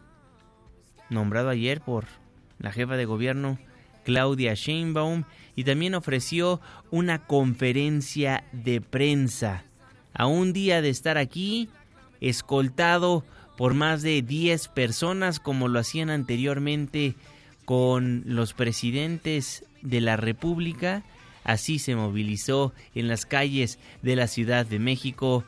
[1.10, 2.06] nombrado ayer por
[2.60, 3.58] la jefa de gobierno
[4.04, 5.24] Claudia Sheinbaum,
[5.60, 9.66] y también ofreció una conferencia de prensa.
[10.14, 11.68] A un día de estar aquí,
[12.22, 13.26] escoltado
[13.58, 17.16] por más de 10 personas como lo hacían anteriormente
[17.66, 21.04] con los presidentes de la República,
[21.44, 25.44] así se movilizó en las calles de la Ciudad de México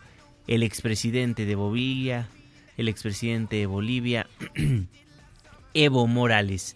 [0.45, 2.27] el expresidente de Bolivia,
[2.75, 4.27] el expresidente de Bolivia,
[5.73, 6.75] Evo Morales.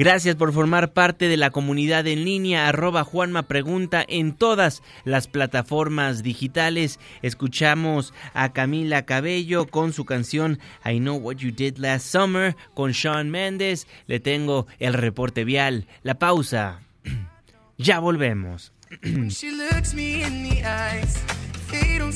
[0.00, 2.68] Gracias por formar parte de la comunidad en línea.
[2.68, 6.98] Arroba Juanma Pregunta en todas las plataformas digitales.
[7.20, 12.94] Escuchamos a Camila Cabello con su canción I Know What You Did Last Summer con
[12.94, 13.86] Sean Mendes.
[14.06, 15.86] Le tengo el reporte vial.
[16.02, 16.80] La pausa.
[17.76, 18.72] ya volvemos.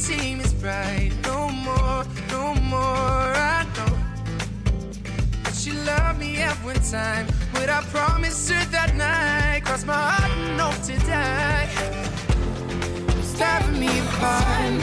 [0.06, 0.34] she
[5.84, 7.26] loved me every time.
[7.52, 11.68] What I promised her that night, crossed my heart and hope to die.
[13.18, 14.82] It's tearing me apart.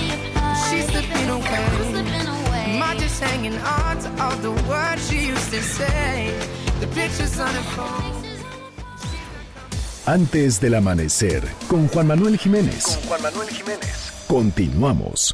[0.70, 2.66] She's slipping away.
[2.76, 6.34] Am I just hanging on to all the words she used to say?
[6.80, 8.22] The pictures on her phone.
[10.08, 12.84] Antes del amanecer, con Juan Manuel Jiménez.
[12.84, 14.12] Con Juan Manuel Jiménez.
[14.28, 15.34] Continuamos.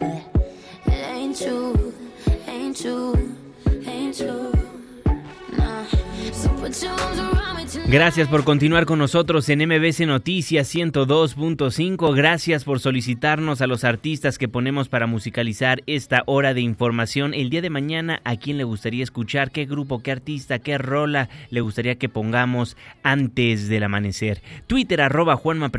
[0.00, 0.22] It
[0.86, 1.94] ain't true,
[2.46, 3.36] ain't true,
[3.86, 4.52] ain't true.
[5.56, 6.05] Nah.
[7.88, 12.14] Gracias por continuar con nosotros en MBC Noticias 102.5.
[12.16, 17.32] Gracias por solicitarnos a los artistas que ponemos para musicalizar esta hora de información.
[17.32, 19.52] El día de mañana, ¿a quién le gustaría escuchar?
[19.52, 24.42] ¿Qué grupo, qué artista, qué rola le gustaría que pongamos antes del amanecer?
[24.66, 25.70] Twitter arroba Juanma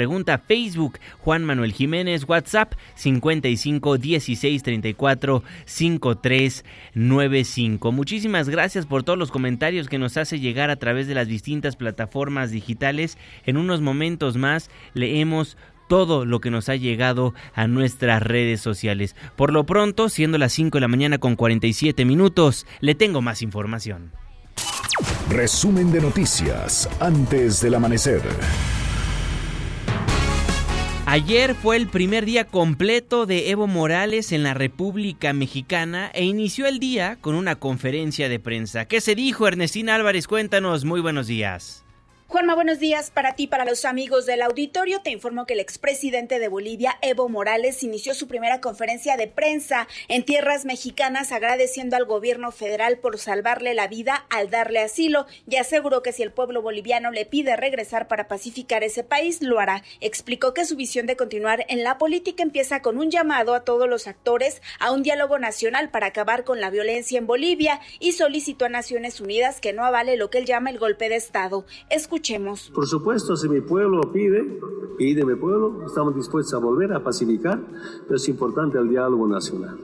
[0.47, 7.91] Facebook Juan Manuel Jiménez, WhatsApp 55 16 34 53 95.
[7.91, 11.75] Muchísimas gracias por todos los comentarios que nos hace llegar a través de las distintas
[11.75, 13.17] plataformas digitales.
[13.45, 15.57] En unos momentos más leemos
[15.87, 19.15] todo lo que nos ha llegado a nuestras redes sociales.
[19.35, 23.41] Por lo pronto, siendo las 5 de la mañana con 47 minutos, le tengo más
[23.41, 24.11] información.
[25.29, 28.21] Resumen de noticias antes del amanecer.
[31.09, 36.65] Ayer fue el primer día completo de Evo Morales en la República Mexicana e inició
[36.65, 38.83] el día con una conferencia de prensa.
[38.83, 40.27] ¿Qué se dijo, Ernestina Álvarez?
[40.27, 41.85] Cuéntanos, muy buenos días.
[42.29, 44.99] Juanma, buenos días para ti, para los amigos del auditorio.
[45.01, 49.87] Te informo que el expresidente de Bolivia, Evo Morales, inició su primera conferencia de prensa
[50.09, 55.55] en tierras mexicanas agradeciendo al gobierno federal por salvarle la vida al darle asilo y
[55.55, 59.85] aseguró que si el pueblo boliviano le pide regresar para pacificar ese país, lo hará.
[60.01, 63.87] Explicó que su visión de continuar en la política empieza con un llamado a todos
[63.87, 68.65] los actores a un diálogo nacional para acabar con la violencia en Bolivia y solicitó
[68.65, 71.65] a Naciones Unidas que no avale lo que él llama el golpe de Estado.
[72.17, 72.71] Escuchemos.
[72.73, 74.59] Por supuesto, si mi pueblo lo pide,
[74.97, 77.61] pide mi pueblo, estamos dispuestos a volver a pacificar,
[78.05, 79.77] pero es importante el diálogo nacional.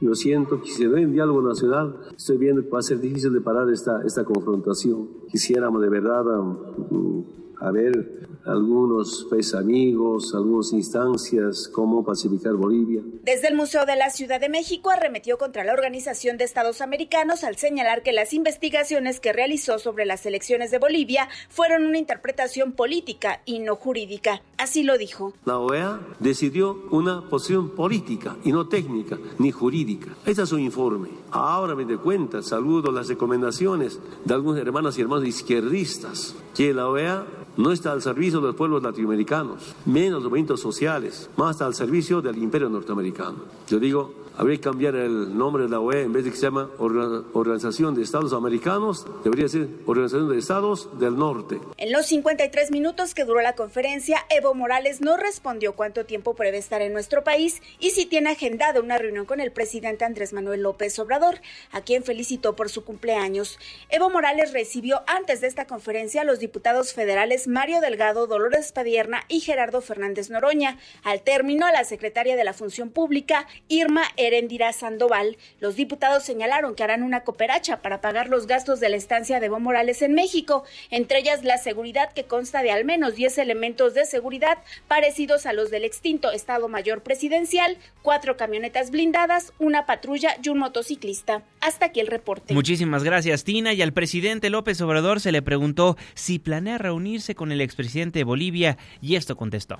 [0.00, 3.32] Yo siento que si no hay diálogo nacional, estoy viendo que va a ser difícil
[3.32, 5.08] de parar esta, esta confrontación.
[5.28, 7.24] Quisiéramos de verdad um,
[7.72, 13.02] ver algunos pues, amigos, algunas instancias, cómo pacificar Bolivia.
[13.22, 17.44] Desde el Museo de la Ciudad de México arremetió contra la Organización de Estados Americanos
[17.44, 22.72] al señalar que las investigaciones que realizó sobre las elecciones de Bolivia fueron una interpretación
[22.72, 24.42] política y no jurídica.
[24.58, 25.32] Así lo dijo.
[25.44, 30.14] La OEA decidió una posición política y no técnica ni jurídica.
[30.26, 31.08] Ese es su informe.
[31.30, 36.88] Ahora me doy cuenta, saludo las recomendaciones de algunos hermanos y hermanos izquierdistas, que la
[36.88, 37.26] OEA
[37.56, 42.22] no está al servicio de los pueblos latinoamericanos, menos los movimientos sociales, más al servicio
[42.22, 43.38] del imperio norteamericano.
[43.68, 46.42] Yo digo, habría que cambiar el nombre de la OEA en vez de que se
[46.42, 51.60] llama Organización de Estados Americanos, debería ser Organización de Estados del Norte.
[51.76, 56.56] En los 53 minutos que duró la conferencia, Evo Morales no respondió cuánto tiempo puede
[56.56, 60.62] estar en nuestro país y si tiene agendada una reunión con el presidente Andrés Manuel
[60.62, 63.58] López Obrador, a quien felicitó por su cumpleaños.
[63.88, 69.24] Evo Morales recibió antes de esta conferencia a los diputados federales Mario Delgado, Dolores Padierna
[69.28, 70.78] y Gerardo Fernández Noroña.
[71.02, 75.36] Al término, a la secretaria de la Función Pública, Irma Erendira Sandoval.
[75.60, 79.46] Los diputados señalaron que harán una cooperacha para pagar los gastos de la estancia de
[79.46, 83.94] Evo Morales en México, entre ellas la seguridad que consta de al menos 10 elementos
[83.94, 84.58] de seguridad
[84.88, 90.58] parecidos a los del extinto Estado Mayor Presidencial, cuatro camionetas blindadas, una patrulla y un
[90.58, 91.42] motociclista.
[91.60, 92.54] Hasta aquí el reporte.
[92.54, 93.72] Muchísimas gracias, Tina.
[93.72, 98.24] Y al presidente López Obrador se le preguntó si planea reunirse con el expresidente de
[98.24, 99.78] Bolivia y esto contestó.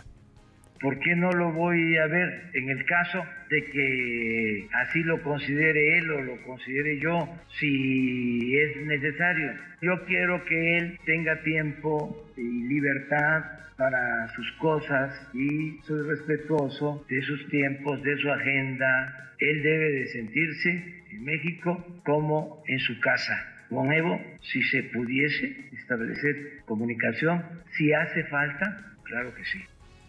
[0.82, 5.98] ¿Por qué no lo voy a ver en el caso de que así lo considere
[5.98, 7.28] él o lo considere yo,
[7.60, 9.52] si es necesario?
[9.80, 13.44] Yo quiero que él tenga tiempo y libertad
[13.76, 19.34] para sus cosas y soy respetuoso de sus tiempos, de su agenda.
[19.38, 23.34] Él debe de sentirse en México como en su casa.
[23.68, 27.42] Con Evo, si se pudiese establecer comunicación,
[27.76, 29.62] si hace falta, claro que sí.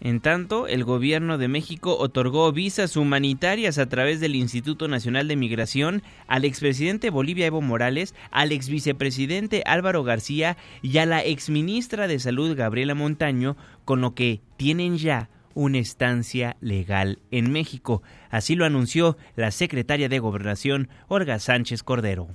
[0.04, 5.38] En tanto, el gobierno de México otorgó visas humanitarias a través del Instituto Nacional de
[5.38, 12.20] Migración al expresidente Bolivia Evo Morales, al exvicepresidente Álvaro García y a la exministra de
[12.20, 18.04] Salud Gabriela Montaño, con lo que tienen ya una estancia legal en México.
[18.30, 22.28] Así lo anunció la secretaria de Gobernación, Olga Sánchez Cordero.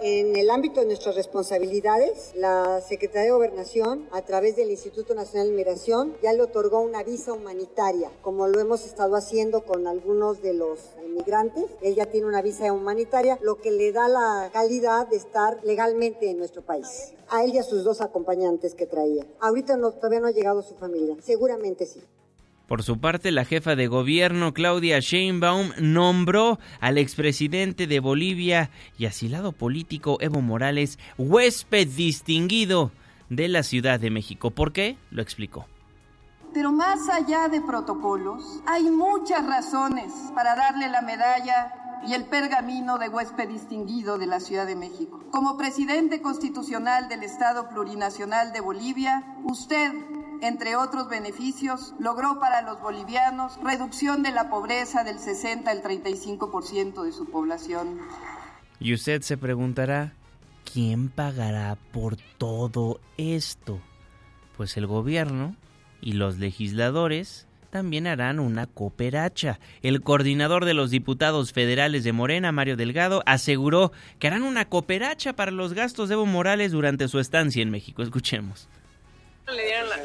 [0.00, 5.48] En el ámbito de nuestras responsabilidades, la Secretaría de Gobernación, a través del Instituto Nacional
[5.48, 10.40] de Migración, ya le otorgó una visa humanitaria, como lo hemos estado haciendo con algunos
[10.40, 11.64] de los inmigrantes.
[11.82, 16.30] Él ya tiene una visa humanitaria, lo que le da la calidad de estar legalmente
[16.30, 17.14] en nuestro país.
[17.28, 19.26] A él y a sus dos acompañantes que traía.
[19.40, 22.00] Ahorita no, todavía no ha llegado su familia, seguramente sí.
[22.68, 29.06] Por su parte, la jefa de gobierno, Claudia Sheinbaum, nombró al expresidente de Bolivia y
[29.06, 32.92] asilado político Evo Morales huésped distinguido
[33.30, 34.50] de la Ciudad de México.
[34.50, 34.98] ¿Por qué?
[35.10, 35.66] Lo explicó.
[36.52, 41.72] Pero más allá de protocolos, hay muchas razones para darle la medalla
[42.06, 45.24] y el pergamino de huésped distinguido de la Ciudad de México.
[45.30, 49.92] Como presidente constitucional del Estado Plurinacional de Bolivia, usted
[50.42, 57.02] entre otros beneficios, logró para los bolivianos reducción de la pobreza del 60 al 35%
[57.02, 57.98] de su población.
[58.80, 60.12] Y usted se preguntará,
[60.72, 63.80] ¿quién pagará por todo esto?
[64.56, 65.56] Pues el gobierno
[66.00, 69.60] y los legisladores también harán una cooperacha.
[69.82, 75.34] El coordinador de los diputados federales de Morena, Mario Delgado, aseguró que harán una cooperacha
[75.34, 78.02] para los gastos de Evo Morales durante su estancia en México.
[78.02, 78.68] Escuchemos.
[79.54, 79.96] Le dieron la...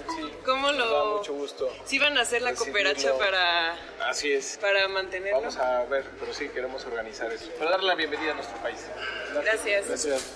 [0.45, 1.17] ¿Cómo lo...?
[1.17, 1.67] mucho gusto.
[1.83, 3.73] ¿Sí van a hacer la cooperacha para...
[4.09, 4.57] Así es.
[4.61, 5.41] Para mantenerlo?
[5.41, 7.49] Vamos a ver, pero sí queremos organizar eso.
[7.59, 8.77] Para darle la bienvenida a nuestro país.
[9.33, 9.87] Gracias.
[9.87, 10.33] Gracias.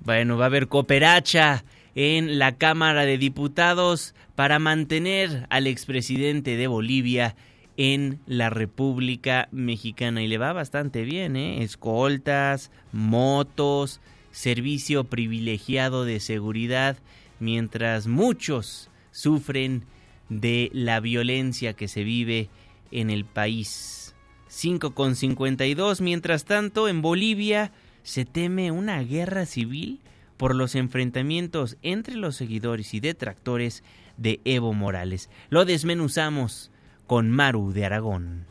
[0.00, 1.64] Bueno, va a haber cooperacha
[1.94, 7.34] en la Cámara de Diputados para mantener al expresidente de Bolivia
[7.78, 10.22] en la República Mexicana.
[10.22, 11.62] Y le va bastante bien, ¿eh?
[11.62, 14.00] Escoltas, motos,
[14.32, 16.98] servicio privilegiado de seguridad
[17.40, 19.84] mientras muchos sufren
[20.28, 22.48] de la violencia que se vive
[22.90, 24.14] en el país.
[24.50, 26.00] 5,52.
[26.00, 27.72] Mientras tanto, en Bolivia
[28.02, 30.00] se teme una guerra civil
[30.36, 33.82] por los enfrentamientos entre los seguidores y detractores
[34.16, 35.28] de Evo Morales.
[35.50, 36.70] Lo desmenuzamos
[37.06, 38.46] con Maru de Aragón.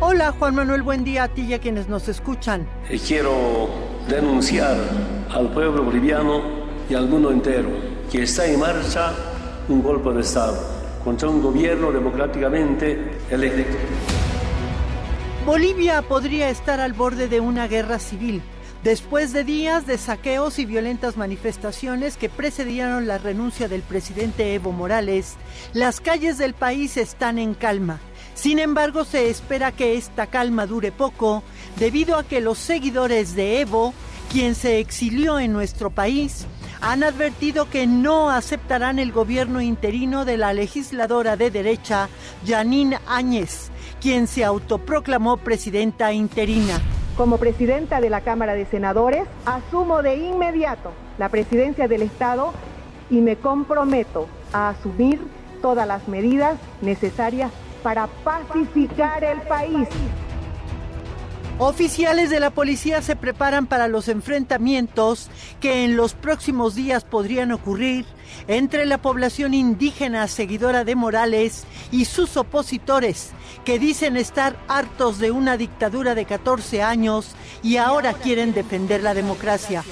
[0.00, 2.68] Hola Juan Manuel, buen día a ti y a quienes nos escuchan.
[3.06, 4.76] Quiero denunciar
[5.30, 6.42] al pueblo boliviano
[6.88, 7.68] y al mundo entero
[8.10, 9.12] que está en marcha
[9.68, 10.58] un golpe de Estado
[11.04, 13.76] contra un gobierno democráticamente electo.
[15.44, 18.42] Bolivia podría estar al borde de una guerra civil.
[18.82, 24.72] Después de días de saqueos y violentas manifestaciones que precedieron la renuncia del presidente Evo
[24.72, 25.36] Morales,
[25.74, 27.98] las calles del país están en calma.
[28.34, 31.42] Sin embargo, se espera que esta calma dure poco
[31.78, 33.94] debido a que los seguidores de Evo,
[34.30, 36.46] quien se exilió en nuestro país,
[36.80, 42.08] han advertido que no aceptarán el gobierno interino de la legisladora de derecha,
[42.46, 43.70] Janine Áñez,
[44.00, 46.80] quien se autoproclamó presidenta interina.
[47.16, 52.52] Como presidenta de la Cámara de Senadores, asumo de inmediato la presidencia del Estado
[53.10, 55.20] y me comprometo a asumir
[55.60, 57.50] todas las medidas necesarias
[57.82, 59.88] para pacificar el país.
[61.60, 65.28] Oficiales de la policía se preparan para los enfrentamientos
[65.60, 68.06] que en los próximos días podrían ocurrir
[68.46, 73.30] entre la población indígena seguidora de Morales y sus opositores,
[73.64, 77.32] que dicen estar hartos de una dictadura de 14 años
[77.64, 79.82] y ahora quieren defender la democracia.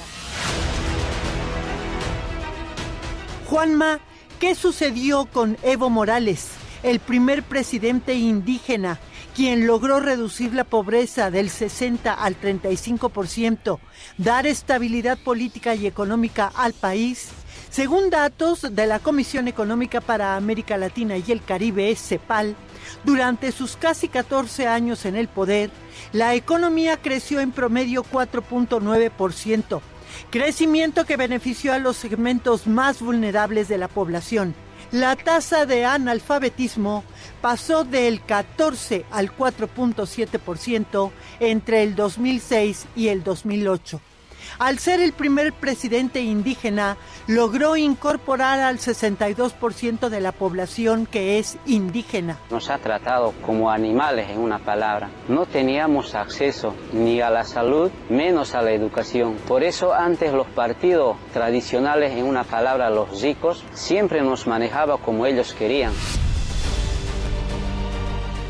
[3.46, 3.98] Juanma,
[4.38, 6.46] ¿qué sucedió con Evo Morales,
[6.84, 9.00] el primer presidente indígena,
[9.36, 13.78] quien logró reducir la pobreza del 60 al 35%,
[14.16, 17.28] dar estabilidad política y económica al país?
[17.68, 22.56] Según datos de la Comisión Económica para América Latina y el Caribe, CEPAL,
[23.04, 25.70] durante sus casi 14 años en el poder,
[26.12, 29.82] la economía creció en promedio 4.9%,
[30.30, 34.54] crecimiento que benefició a los segmentos más vulnerables de la población.
[34.96, 37.04] La tasa de analfabetismo
[37.42, 44.00] pasó del 14 al 4.7% entre el 2006 y el 2008.
[44.58, 46.96] Al ser el primer presidente indígena,
[47.26, 52.38] logró incorporar al 62% de la población que es indígena.
[52.50, 55.10] Nos ha tratado como animales, en una palabra.
[55.28, 59.36] No teníamos acceso ni a la salud, menos a la educación.
[59.46, 65.26] Por eso antes los partidos tradicionales, en una palabra los ricos, siempre nos manejaba como
[65.26, 65.92] ellos querían.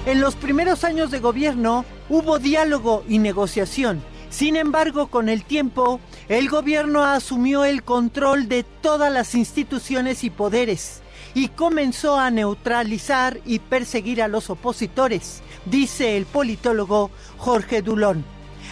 [0.06, 4.04] En los primeros años de gobierno hubo diálogo y negociación.
[4.36, 10.28] Sin embargo, con el tiempo, el gobierno asumió el control de todas las instituciones y
[10.28, 11.00] poderes
[11.32, 18.26] y comenzó a neutralizar y perseguir a los opositores, dice el politólogo Jorge Dulón.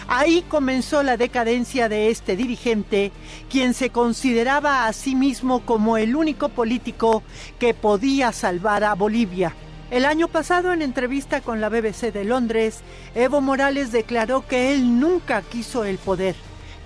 [0.07, 3.11] Ahí comenzó la decadencia de este dirigente,
[3.49, 7.23] quien se consideraba a sí mismo como el único político
[7.57, 9.55] que podía salvar a Bolivia.
[9.91, 12.81] El año pasado, en entrevista con la BBC de Londres,
[13.13, 16.35] Evo Morales declaró que él nunca quiso el poder,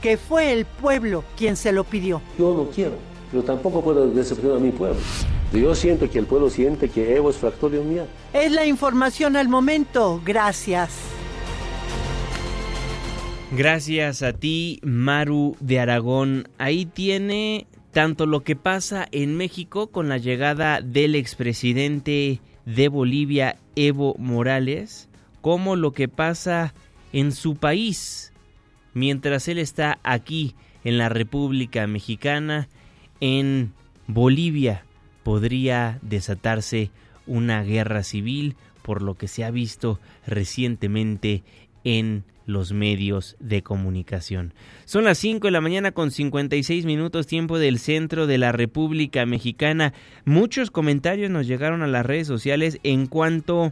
[0.02, 2.22] que fue el pueblo quien se lo pidió.
[2.38, 2.96] Yo no quiero,
[3.32, 5.00] pero tampoco puedo decepcionar a mi pueblo.
[5.54, 8.06] Yo siento que el pueblo siente que Evo es factor de unidad.
[8.34, 10.22] Es la información al momento.
[10.26, 10.92] Gracias.
[13.56, 16.50] Gracias a ti, Maru de Aragón.
[16.60, 22.42] Ahí tiene tanto lo que pasa en México con la llegada del expresidente
[22.76, 25.10] de Bolivia, Evo Morales,
[25.42, 26.76] como lo que pasa
[27.12, 28.32] en su país,
[28.94, 32.70] mientras él está aquí en la República Mexicana,
[33.22, 33.74] en
[34.06, 34.86] Bolivia
[35.24, 36.92] podría desatarse
[37.26, 41.44] una guerra civil, por lo que se ha visto recientemente
[41.84, 44.54] en los medios de comunicación.
[44.86, 49.26] Son las 5 de la mañana con 56 minutos tiempo del centro de la República
[49.26, 49.94] Mexicana.
[50.26, 53.72] Muchos comentarios nos llegaron a las redes sociales en cuanto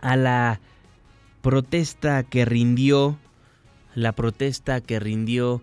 [0.00, 0.60] a la
[1.42, 3.18] protesta que rindió,
[3.94, 5.62] la protesta que rindió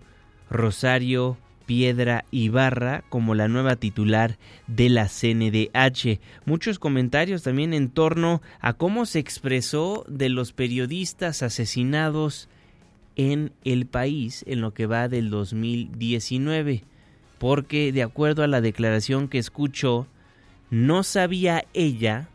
[0.49, 4.37] Rosario Piedra Ibarra como la nueva titular
[4.67, 6.19] de la CNDH.
[6.45, 12.49] Muchos comentarios también en torno a cómo se expresó de los periodistas asesinados
[13.15, 16.83] en el país en lo que va del 2019.
[17.37, 20.07] Porque de acuerdo a la declaración que escuchó,
[20.69, 22.29] no sabía ella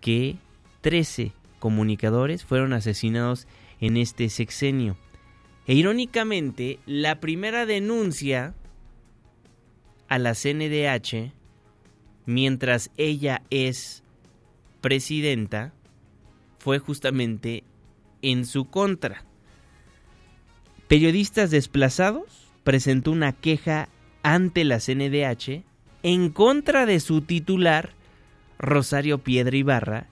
[0.00, 0.36] que
[0.82, 3.46] 13 comunicadores fueron asesinados
[3.80, 4.96] en este sexenio.
[5.66, 8.54] E irónicamente, la primera denuncia
[10.08, 11.32] a la CNDH,
[12.26, 14.02] mientras ella es
[14.80, 15.72] presidenta,
[16.58, 17.64] fue justamente
[18.20, 19.24] en su contra.
[20.88, 23.88] Periodistas desplazados presentó una queja
[24.22, 25.64] ante la CNDH
[26.02, 27.92] en contra de su titular,
[28.58, 30.06] Rosario Piedra Ibarra,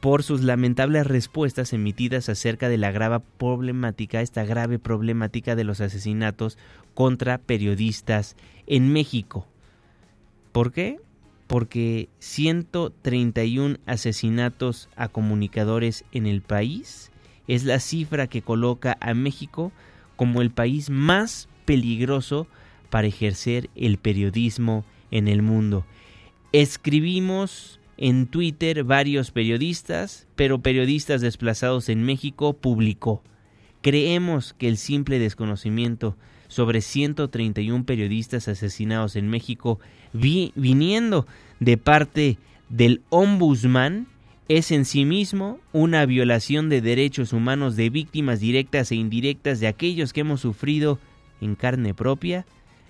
[0.00, 5.80] por sus lamentables respuestas emitidas acerca de la grave problemática, esta grave problemática de los
[5.82, 6.56] asesinatos
[6.94, 8.34] contra periodistas
[8.66, 9.46] en México.
[10.52, 10.98] ¿Por qué?
[11.46, 17.10] Porque 131 asesinatos a comunicadores en el país
[17.46, 19.70] es la cifra que coloca a México
[20.16, 22.46] como el país más peligroso
[22.88, 25.84] para ejercer el periodismo en el mundo.
[26.52, 33.22] Escribimos en Twitter varios periodistas, pero periodistas desplazados en México publicó.
[33.82, 36.16] Creemos que el simple desconocimiento
[36.48, 39.78] sobre 131 periodistas asesinados en México
[40.14, 41.26] vi viniendo
[41.60, 42.38] de parte
[42.70, 44.06] del ombudsman
[44.48, 49.68] es en sí mismo una violación de derechos humanos de víctimas directas e indirectas de
[49.68, 50.98] aquellos que hemos sufrido
[51.40, 52.46] en carne propia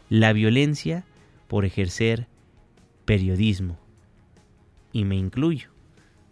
[0.09, 1.05] la violencia
[1.49, 2.29] por ejercer
[3.05, 3.90] periodismo
[4.93, 5.71] y me incluyo,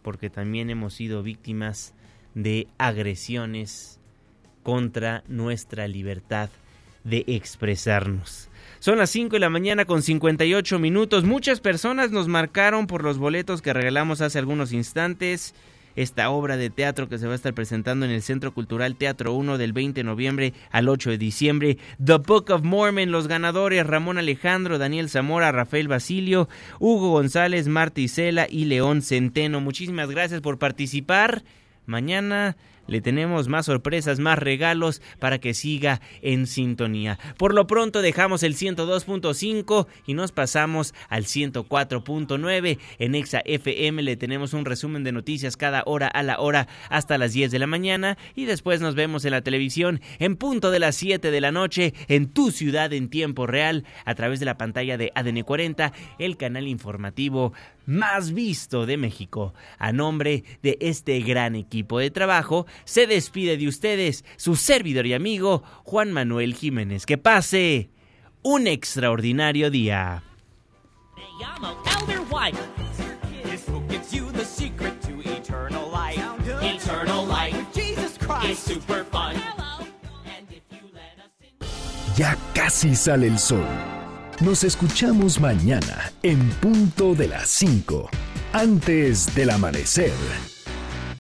[0.03, 1.95] porque también hemos sido víctimas
[2.35, 4.01] de agresiones
[4.63, 6.51] contra nuestra libertad
[7.05, 8.49] de expresarnos.
[8.81, 11.25] Son las 5 de la mañana con 58 minutos.
[11.25, 15.55] Muchas personas nos marcaron por los boletos que regalamos hace algunos instantes
[16.03, 19.35] esta obra de teatro que se va a estar presentando en el Centro Cultural Teatro
[19.35, 21.79] 1 del 20 de noviembre al 8 de diciembre.
[22.03, 28.01] The Book of Mormon, los ganadores Ramón Alejandro, Daniel Zamora, Rafael Basilio, Hugo González, Marta
[28.01, 29.61] Isela y León Centeno.
[29.61, 31.43] Muchísimas gracias por participar.
[31.85, 32.57] Mañana
[32.89, 37.18] le tenemos más sorpresas, más regalos para que siga en sintonía.
[37.36, 42.78] Por lo pronto dejamos el 102.5 y nos pasamos al 104.9.
[42.99, 47.18] En Exa FM le tenemos un resumen de noticias cada hora a la hora hasta
[47.18, 50.80] las 10 de la mañana y después nos vemos en la televisión en punto de
[50.80, 54.59] las 7 de la noche en tu ciudad en tiempo real a través de la
[54.59, 57.53] pantalla de ADN 40, el canal informativo
[57.86, 59.55] más visto de México.
[59.78, 65.14] A nombre de este gran equipo de trabajo, se despide de ustedes su servidor y
[65.14, 67.07] amigo Juan Manuel Jiménez.
[67.07, 67.91] Que pase
[68.43, 70.22] un extraordinario día.
[82.16, 83.64] Ya casi sale el sol.
[84.41, 88.11] Nos escuchamos mañana en punto de las 5,
[88.53, 90.58] antes del amanecer.